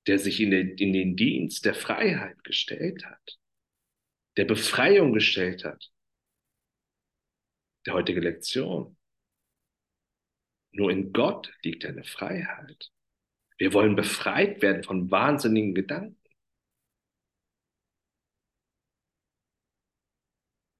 der 0.07 0.19
sich 0.19 0.41
in 0.41 0.51
den, 0.51 0.79
in 0.79 0.93
den 0.93 1.17
Dienst 1.17 1.65
der 1.65 1.75
Freiheit 1.75 2.43
gestellt 2.43 3.05
hat, 3.05 3.39
der 4.37 4.47
Befreiung 4.47 5.13
gestellt 5.13 5.65
hat. 5.65 5.91
Der 7.87 7.95
heutige 7.95 8.21
Lektion 8.21 8.97
nur 10.73 10.91
in 10.91 11.13
Gott 11.13 11.53
liegt 11.63 11.85
eine 11.85 12.05
Freiheit. 12.05 12.91
Wir 13.59 13.73
wollen 13.73 13.97
befreit 13.97 14.63
werden 14.63 14.83
von 14.83 15.11
wahnsinnigen 15.11 15.75
Gedanken. 15.75 16.17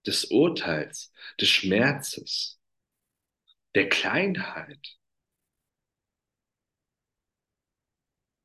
Des 0.07 0.25
Urteils, 0.27 1.13
des 1.39 1.49
Schmerzes, 1.51 2.59
der 3.75 3.89
Kleinheit. 3.89 4.99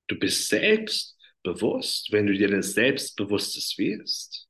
Du 0.08 0.20
bist 0.20 0.50
selbstbewusst, 0.50 2.12
wenn 2.12 2.28
du 2.28 2.34
dir 2.34 2.50
des 2.50 2.74
Selbstbewusstes 2.74 3.78
wirst. 3.78 4.50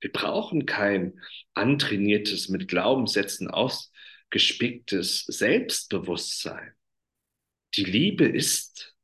Wir 0.00 0.12
brauchen 0.12 0.66
kein 0.66 1.18
antrainiertes, 1.54 2.48
mit 2.48 2.68
Glaubenssätzen 2.68 3.48
aus, 3.48 3.92
gespicktes 4.30 5.24
Selbstbewusstsein. 5.24 6.74
Die 7.74 7.84
Liebe 7.84 8.24
ist 8.24 8.96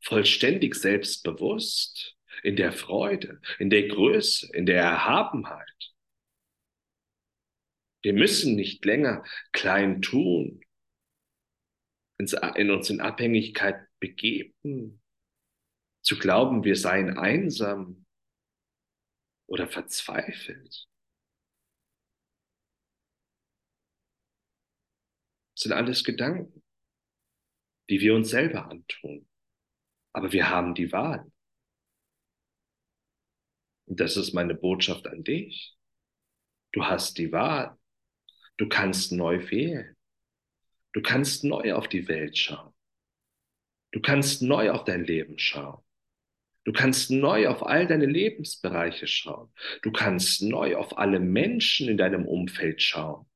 vollständig 0.00 0.74
selbstbewusst 0.74 2.16
in 2.42 2.56
der 2.56 2.72
Freude, 2.72 3.40
in 3.58 3.70
der 3.70 3.88
Größe, 3.88 4.48
in 4.54 4.66
der 4.66 4.82
Erhabenheit. 4.82 5.94
Wir 8.02 8.12
müssen 8.12 8.54
nicht 8.54 8.84
länger 8.84 9.24
klein 9.52 10.00
tun, 10.00 10.60
in 12.18 12.70
uns 12.70 12.90
in 12.90 13.00
Abhängigkeit 13.00 13.86
begeben, 13.98 15.02
zu 16.02 16.18
glauben, 16.18 16.62
wir 16.62 16.76
seien 16.76 17.18
einsam 17.18 18.06
oder 19.46 19.66
verzweifelt. 19.66 20.86
Sind 25.56 25.72
alles 25.72 26.04
Gedanken, 26.04 26.62
die 27.88 28.00
wir 28.00 28.14
uns 28.14 28.30
selber 28.30 28.70
antun. 28.70 29.28
Aber 30.12 30.32
wir 30.32 30.50
haben 30.50 30.74
die 30.74 30.92
Wahl. 30.92 31.30
Und 33.86 34.00
das 34.00 34.16
ist 34.16 34.34
meine 34.34 34.54
Botschaft 34.54 35.06
an 35.06 35.24
dich. 35.24 35.76
Du 36.72 36.84
hast 36.84 37.18
die 37.18 37.32
Wahl. 37.32 37.78
Du 38.56 38.68
kannst 38.68 39.12
neu 39.12 39.50
wählen. 39.50 39.96
Du 40.92 41.02
kannst 41.02 41.44
neu 41.44 41.74
auf 41.74 41.88
die 41.88 42.08
Welt 42.08 42.36
schauen. 42.36 42.74
Du 43.92 44.00
kannst 44.00 44.42
neu 44.42 44.70
auf 44.70 44.84
dein 44.84 45.04
Leben 45.04 45.38
schauen. 45.38 45.82
Du 46.64 46.72
kannst 46.72 47.10
neu 47.10 47.48
auf 47.48 47.64
all 47.64 47.86
deine 47.86 48.06
Lebensbereiche 48.06 49.06
schauen. 49.06 49.52
Du 49.82 49.92
kannst 49.92 50.42
neu 50.42 50.76
auf 50.76 50.98
alle 50.98 51.20
Menschen 51.20 51.88
in 51.88 51.96
deinem 51.96 52.26
Umfeld 52.26 52.82
schauen. 52.82 53.26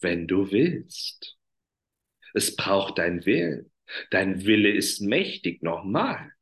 Wenn 0.00 0.26
du 0.26 0.50
willst. 0.50 1.36
Es 2.34 2.54
braucht 2.56 2.98
dein 2.98 3.24
Willen. 3.26 3.70
Dein 4.10 4.44
Wille 4.44 4.70
ist 4.70 5.00
mächtig, 5.00 5.62
nochmal. 5.62 6.32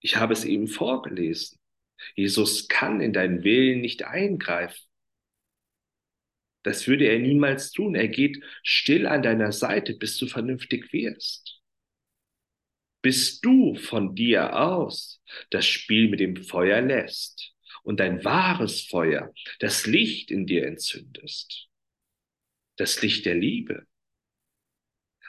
Ich 0.00 0.16
habe 0.16 0.32
es 0.32 0.44
eben 0.44 0.68
vorgelesen. 0.68 1.58
Jesus 2.14 2.68
kann 2.68 3.00
in 3.00 3.12
deinen 3.12 3.42
Willen 3.42 3.80
nicht 3.80 4.04
eingreifen. 4.04 4.84
Das 6.62 6.86
würde 6.86 7.06
er 7.06 7.18
niemals 7.18 7.72
tun. 7.72 7.94
Er 7.94 8.08
geht 8.08 8.42
still 8.62 9.06
an 9.06 9.22
deiner 9.22 9.52
Seite, 9.52 9.94
bis 9.94 10.16
du 10.18 10.26
vernünftig 10.26 10.92
wirst. 10.92 11.62
Bis 13.02 13.40
du 13.40 13.74
von 13.74 14.14
dir 14.14 14.58
aus 14.58 15.22
das 15.50 15.66
Spiel 15.66 16.08
mit 16.08 16.20
dem 16.20 16.36
Feuer 16.36 16.80
lässt 16.80 17.54
und 17.82 18.00
dein 18.00 18.24
wahres 18.24 18.86
Feuer, 18.86 19.32
das 19.58 19.86
Licht 19.86 20.30
in 20.30 20.46
dir 20.46 20.66
entzündest 20.66 21.68
das 22.76 23.02
Licht 23.02 23.26
der 23.26 23.34
Liebe. 23.34 23.86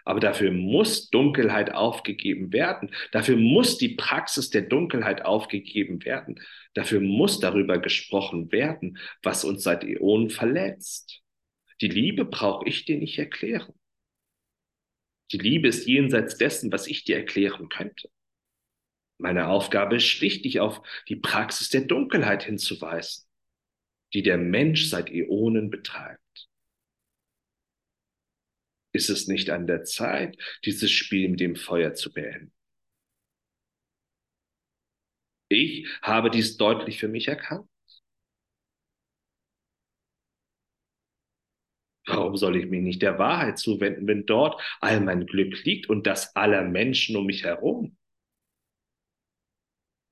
Aber 0.05 0.19
dafür 0.19 0.51
muss 0.51 1.09
Dunkelheit 1.09 1.73
aufgegeben 1.73 2.53
werden. 2.53 2.93
Dafür 3.11 3.37
muss 3.37 3.79
die 3.79 3.95
Praxis 3.95 4.51
der 4.51 4.61
Dunkelheit 4.61 5.25
aufgegeben 5.25 6.05
werden. 6.05 6.39
Dafür 6.75 7.01
muss 7.01 7.39
darüber 7.39 7.79
gesprochen 7.79 8.51
werden, 8.51 8.99
was 9.23 9.43
uns 9.43 9.63
seit 9.63 9.83
Äonen 9.83 10.29
verletzt. 10.29 11.21
Die 11.81 11.87
Liebe 11.87 12.23
brauche 12.23 12.69
ich 12.69 12.85
dir 12.85 12.97
nicht 12.97 13.17
erklären. 13.17 13.73
Die 15.31 15.39
Liebe 15.39 15.67
ist 15.67 15.87
jenseits 15.87 16.37
dessen, 16.37 16.71
was 16.71 16.85
ich 16.85 17.03
dir 17.03 17.17
erklären 17.17 17.67
könnte. 17.69 18.09
Meine 19.17 19.47
Aufgabe 19.47 19.95
ist 19.95 20.05
schlicht, 20.05 20.45
dich 20.45 20.59
auf 20.59 20.81
die 21.07 21.15
Praxis 21.15 21.69
der 21.69 21.81
Dunkelheit 21.81 22.43
hinzuweisen, 22.43 23.25
die 24.13 24.21
der 24.21 24.37
Mensch 24.37 24.85
seit 24.85 25.09
Äonen 25.09 25.71
betreibt. 25.71 26.24
Ist 28.95 29.09
es 29.09 29.27
nicht 29.27 29.49
an 29.49 29.67
der 29.67 29.83
Zeit, 29.83 30.37
dieses 30.63 30.89
Spiel 30.89 31.27
mit 31.27 31.41
dem 31.41 31.57
Feuer 31.57 31.95
zu 31.95 32.13
beenden? 32.13 32.53
Ich 35.49 35.85
habe 36.01 36.29
dies 36.29 36.55
deutlich 36.55 36.97
für 36.97 37.09
mich 37.09 37.27
erkannt. 37.27 37.69
Warum 42.07 42.37
soll 42.37 42.55
ich 42.55 42.67
mich 42.67 42.81
nicht 42.81 43.01
der 43.01 43.19
Wahrheit 43.19 43.59
zuwenden, 43.59 44.07
wenn 44.07 44.25
dort 44.25 44.61
all 44.79 45.01
mein 45.01 45.25
Glück 45.25 45.65
liegt 45.65 45.89
und 45.89 46.07
das 46.07 46.33
aller 46.37 46.63
Menschen 46.63 47.17
um 47.17 47.25
mich 47.25 47.43
herum? 47.43 47.97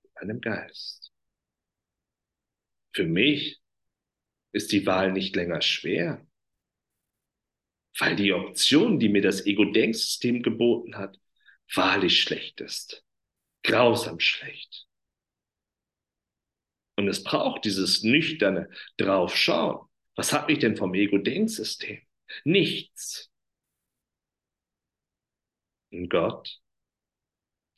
In 0.03 0.11
meinem 0.15 0.41
Geist. 0.41 1.13
Für 2.91 3.05
mich 3.05 3.61
ist 4.51 4.73
die 4.73 4.85
Wahl 4.85 5.13
nicht 5.13 5.37
länger 5.37 5.61
schwer 5.61 6.27
weil 7.99 8.15
die 8.15 8.33
Option, 8.33 8.99
die 8.99 9.09
mir 9.09 9.21
das 9.21 9.45
Ego-Denksystem 9.45 10.41
geboten 10.41 10.97
hat, 10.97 11.19
wahrlich 11.73 12.21
schlecht 12.21 12.61
ist. 12.61 13.03
Grausam 13.63 14.19
schlecht. 14.19 14.87
Und 16.95 17.07
es 17.07 17.23
braucht 17.23 17.65
dieses 17.65 18.03
nüchterne 18.03 18.69
Draufschauen. 18.97 19.87
Was 20.15 20.33
habe 20.33 20.51
ich 20.51 20.59
denn 20.59 20.77
vom 20.77 20.93
Ego-Denksystem? 20.93 22.01
Nichts. 22.43 23.31
In 25.89 26.09
Gott 26.09 26.59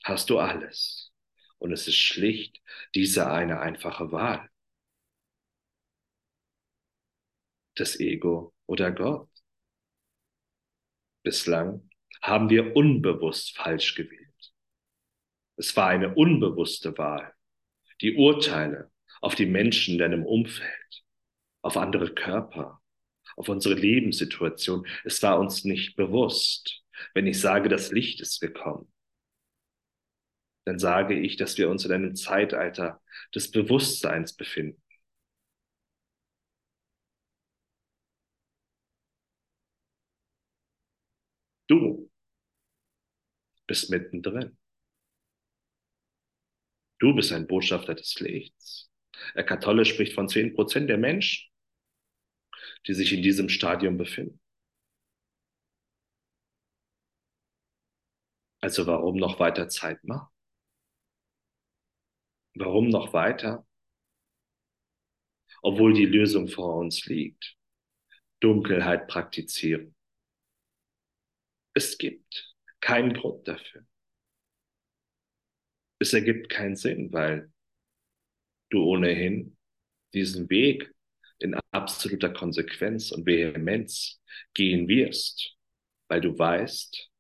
hast 0.04 0.30
du 0.30 0.40
alles. 0.40 1.12
Und 1.58 1.72
es 1.72 1.88
ist 1.88 1.98
schlicht 1.98 2.62
diese 2.94 3.30
eine 3.32 3.60
einfache 3.60 4.12
Wahl. 4.12 4.50
Das 7.76 8.00
Ego 8.00 8.54
oder 8.68 8.92
Gott. 8.92 9.30
Bislang 11.26 11.90
haben 12.22 12.52
wir 12.52 12.76
unbewusst 12.76 13.58
falsch 13.58 13.96
gewählt. 13.96 14.54
Es 15.58 15.76
war 15.76 15.88
eine 15.88 16.14
unbewusste 16.14 16.98
Wahl. 17.00 17.34
Die 18.02 18.16
Urteile 18.16 18.92
auf 19.22 19.34
die 19.34 19.48
Menschen 19.48 19.94
in 19.94 20.00
deinem 20.00 20.26
Umfeld, 20.26 21.04
auf 21.64 21.78
andere 21.78 22.14
Körper, 22.14 22.80
auf 23.38 23.50
unsere 23.50 23.74
Lebenssituation. 23.74 24.86
Es 25.04 25.22
war 25.24 25.40
uns 25.40 25.66
nicht 25.66 25.96
bewusst. 25.96 26.84
Wenn 27.16 27.26
ich 27.26 27.42
sage, 27.42 27.70
das 27.70 27.92
Licht 27.92 28.22
ist 28.22 28.40
gekommen, 28.40 28.94
dann 30.66 30.78
sage 30.78 31.20
ich, 31.20 31.38
dass 31.38 31.58
wir 31.58 31.70
uns 31.70 31.86
in 31.86 31.92
einem 31.92 32.16
Zeitalter 32.16 33.02
des 33.34 33.50
Bewusstseins 33.50 34.34
befinden. 34.34 34.82
Du 41.68 42.10
bist 43.68 43.90
mittendrin. 43.90 44.58
Du 47.00 47.14
bist 47.14 47.32
ein 47.32 47.48
Botschafter 47.48 47.96
des 47.96 48.20
Lichts. 48.20 48.92
Eckhart 49.34 49.64
Tolle 49.64 49.86
spricht 49.86 50.14
von 50.14 50.30
zehn 50.30 50.54
Prozent 50.54 50.90
der 50.90 50.98
Menschen, 50.98 51.50
die 52.88 52.94
sich 52.94 53.12
in 53.14 53.22
diesem 53.22 53.50
Stadium 53.50 53.98
befinden. 53.98 54.40
Also 58.62 58.88
warum 58.88 59.18
noch 59.18 59.40
weiter 59.40 59.70
Zeit 59.70 60.04
machen? 60.04 60.28
Warum 62.56 62.90
noch 62.90 63.14
weiter? 63.14 63.66
Obwohl 65.62 65.94
die 65.94 66.06
Lösung 66.06 66.48
vor 66.48 66.76
uns 66.76 67.06
liegt. 67.06 67.56
Dunkelheit 68.40 69.08
praktizieren. 69.08 69.95
Es 71.76 71.98
gibt 71.98 72.56
keinen 72.80 73.14
Grund 73.14 73.48
dafür. 73.48 73.86
Es 76.00 76.14
ergibt 76.14 76.50
keinen 76.50 76.78
Sinn, 76.78 77.12
weil 77.12 77.52
du 78.70 78.84
ohnehin 78.84 79.58
diesen 80.14 80.50
Weg 80.50 80.94
in 81.40 81.56
absoluter 81.72 82.32
Konsequenz 82.32 83.12
und 83.12 83.26
Vehemenz 83.26 84.22
gehen 84.54 84.88
wirst, 84.88 85.58
weil 86.08 86.22
du 86.22 86.38
weißt, 86.38 87.12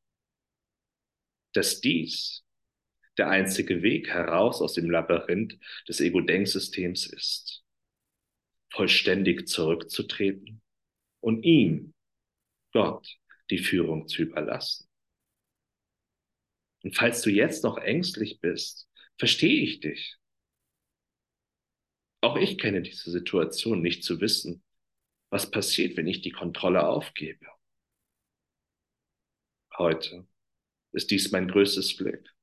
dass 1.53 1.81
dies 1.81 2.45
der 3.17 3.29
einzige 3.29 3.81
Weg 3.81 4.09
heraus 4.09 4.61
aus 4.61 4.73
dem 4.73 4.89
Labyrinth 4.89 5.57
des 5.87 5.99
Ego-Denksystems 5.99 7.07
ist, 7.07 7.63
vollständig 8.71 9.47
zurückzutreten 9.47 10.61
und 11.21 11.43
ihm, 11.43 11.93
Gott, 12.71 13.17
die 13.49 13.59
Führung 13.59 14.07
zu 14.07 14.23
überlassen. 14.23 14.89
Und 16.83 16.95
falls 16.95 17.21
du 17.21 17.29
jetzt 17.29 17.63
noch 17.63 17.77
ängstlich 17.77 18.39
bist, 18.41 18.89
verstehe 19.17 19.63
ich 19.63 19.79
dich. 19.79 20.17
Auch 22.21 22.37
ich 22.37 22.57
kenne 22.57 22.81
diese 22.81 23.11
Situation, 23.11 23.81
nicht 23.81 24.03
zu 24.03 24.19
wissen, 24.19 24.63
was 25.29 25.49
passiert, 25.49 25.97
wenn 25.97 26.07
ich 26.07 26.21
die 26.21 26.31
Kontrolle 26.31 26.87
aufgebe. 26.87 27.45
Heute 29.77 30.27
ist 30.91 31.11
dies 31.11 31.31
mein 31.31 31.47
größtes 31.47 31.97
Glück, 31.97 32.33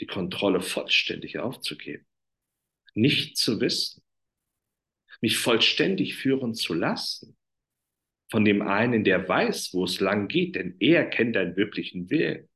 die 0.00 0.06
Kontrolle 0.06 0.60
vollständig 0.60 1.38
aufzugeben, 1.38 2.06
nicht 2.94 3.36
zu 3.36 3.60
wissen, 3.60 4.02
mich 5.20 5.38
vollständig 5.38 6.16
führen 6.16 6.54
zu 6.54 6.74
lassen 6.74 7.36
von 8.30 8.44
dem 8.44 8.62
einen, 8.62 9.04
der 9.04 9.28
weiß, 9.28 9.72
wo 9.72 9.84
es 9.84 10.00
lang 10.00 10.28
geht, 10.28 10.56
denn 10.56 10.76
er 10.80 11.08
kennt 11.08 11.36
deinen 11.36 11.56
wirklichen 11.56 12.10
Willen. 12.10 12.48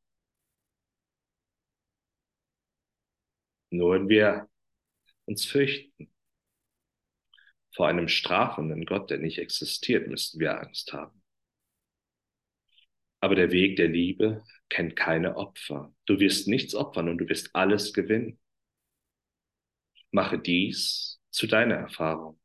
Nur 3.70 3.94
wenn 3.94 4.08
wir 4.08 4.48
uns 5.26 5.44
fürchten 5.44 6.12
vor 7.74 7.88
einem 7.88 8.08
strafenden 8.08 8.84
Gott, 8.84 9.10
der 9.10 9.18
nicht 9.18 9.38
existiert, 9.38 10.08
müssten 10.08 10.40
wir 10.40 10.60
Angst 10.60 10.92
haben. 10.92 11.22
Aber 13.20 13.34
der 13.34 13.52
Weg 13.52 13.76
der 13.76 13.88
Liebe 13.88 14.42
kennt 14.68 14.96
keine 14.96 15.36
Opfer. 15.36 15.94
Du 16.06 16.18
wirst 16.18 16.48
nichts 16.48 16.74
opfern 16.74 17.08
und 17.08 17.18
du 17.18 17.28
wirst 17.28 17.54
alles 17.54 17.92
gewinnen. 17.92 18.40
Mache 20.10 20.38
dies 20.38 21.20
zu 21.30 21.46
deiner 21.46 21.76
Erfahrung. 21.76 22.40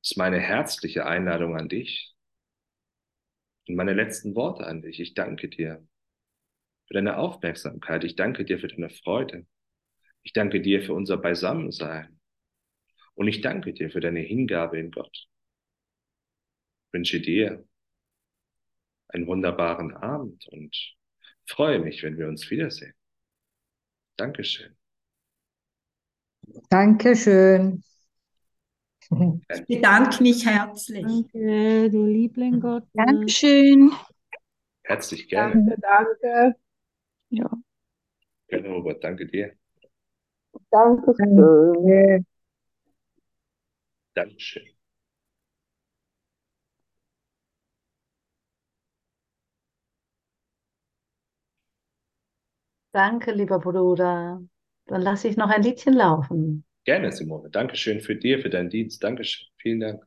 Das 0.00 0.12
ist 0.12 0.16
meine 0.16 0.38
herzliche 0.38 1.06
Einladung 1.06 1.56
an 1.56 1.68
dich. 1.68 2.13
Und 3.66 3.76
meine 3.76 3.94
letzten 3.94 4.34
Worte 4.34 4.66
an 4.66 4.82
dich. 4.82 5.00
Ich 5.00 5.14
danke 5.14 5.48
dir 5.48 5.86
für 6.86 6.94
deine 6.94 7.16
Aufmerksamkeit. 7.16 8.04
Ich 8.04 8.16
danke 8.16 8.44
dir 8.44 8.58
für 8.58 8.68
deine 8.68 8.90
Freude. 8.90 9.46
Ich 10.22 10.32
danke 10.32 10.60
dir 10.60 10.82
für 10.82 10.94
unser 10.94 11.16
Beisammensein. 11.16 12.20
Und 13.14 13.28
ich 13.28 13.40
danke 13.40 13.72
dir 13.72 13.90
für 13.90 14.00
deine 14.00 14.20
Hingabe 14.20 14.78
in 14.78 14.90
Gott. 14.90 15.28
Ich 16.86 16.92
wünsche 16.92 17.20
dir 17.20 17.64
einen 19.08 19.26
wunderbaren 19.26 19.94
Abend 19.96 20.46
und 20.48 20.94
freue 21.46 21.78
mich, 21.78 22.02
wenn 22.02 22.18
wir 22.18 22.28
uns 22.28 22.50
wiedersehen. 22.50 22.94
Dankeschön. 24.16 24.76
Dankeschön. 26.68 27.82
Ich 29.10 29.66
bedanke 29.66 30.22
mich 30.22 30.46
herzlich. 30.46 31.02
Danke, 31.02 31.90
du 31.90 32.06
Liebling 32.06 32.60
Gott. 32.60 32.84
Dankeschön. 32.94 33.92
Herzlich 34.82 35.28
gerne. 35.28 35.54
Danke, 35.54 35.80
danke. 35.80 36.56
Ja. 37.30 37.50
Gerne, 38.48 38.68
Robert. 38.68 39.02
Danke 39.02 39.26
dir. 39.26 39.52
Danke 40.70 41.14
schön. 41.16 42.26
Dankeschön. 44.14 44.64
Danke, 52.92 53.32
lieber 53.32 53.58
Bruder. 53.58 54.40
Dann 54.86 55.02
lasse 55.02 55.26
ich 55.26 55.36
noch 55.36 55.48
ein 55.48 55.62
Liedchen 55.62 55.94
laufen. 55.94 56.64
Gerne, 56.84 57.12
Simone. 57.12 57.50
Dankeschön 57.50 58.00
für 58.00 58.16
dir, 58.16 58.40
für 58.40 58.50
deinen 58.50 58.70
Dienst. 58.70 59.02
Dankeschön. 59.04 59.48
Vielen 59.58 59.80
Dank. 59.80 60.06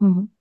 Mhm. 0.00 0.06
Hm. 0.08 0.33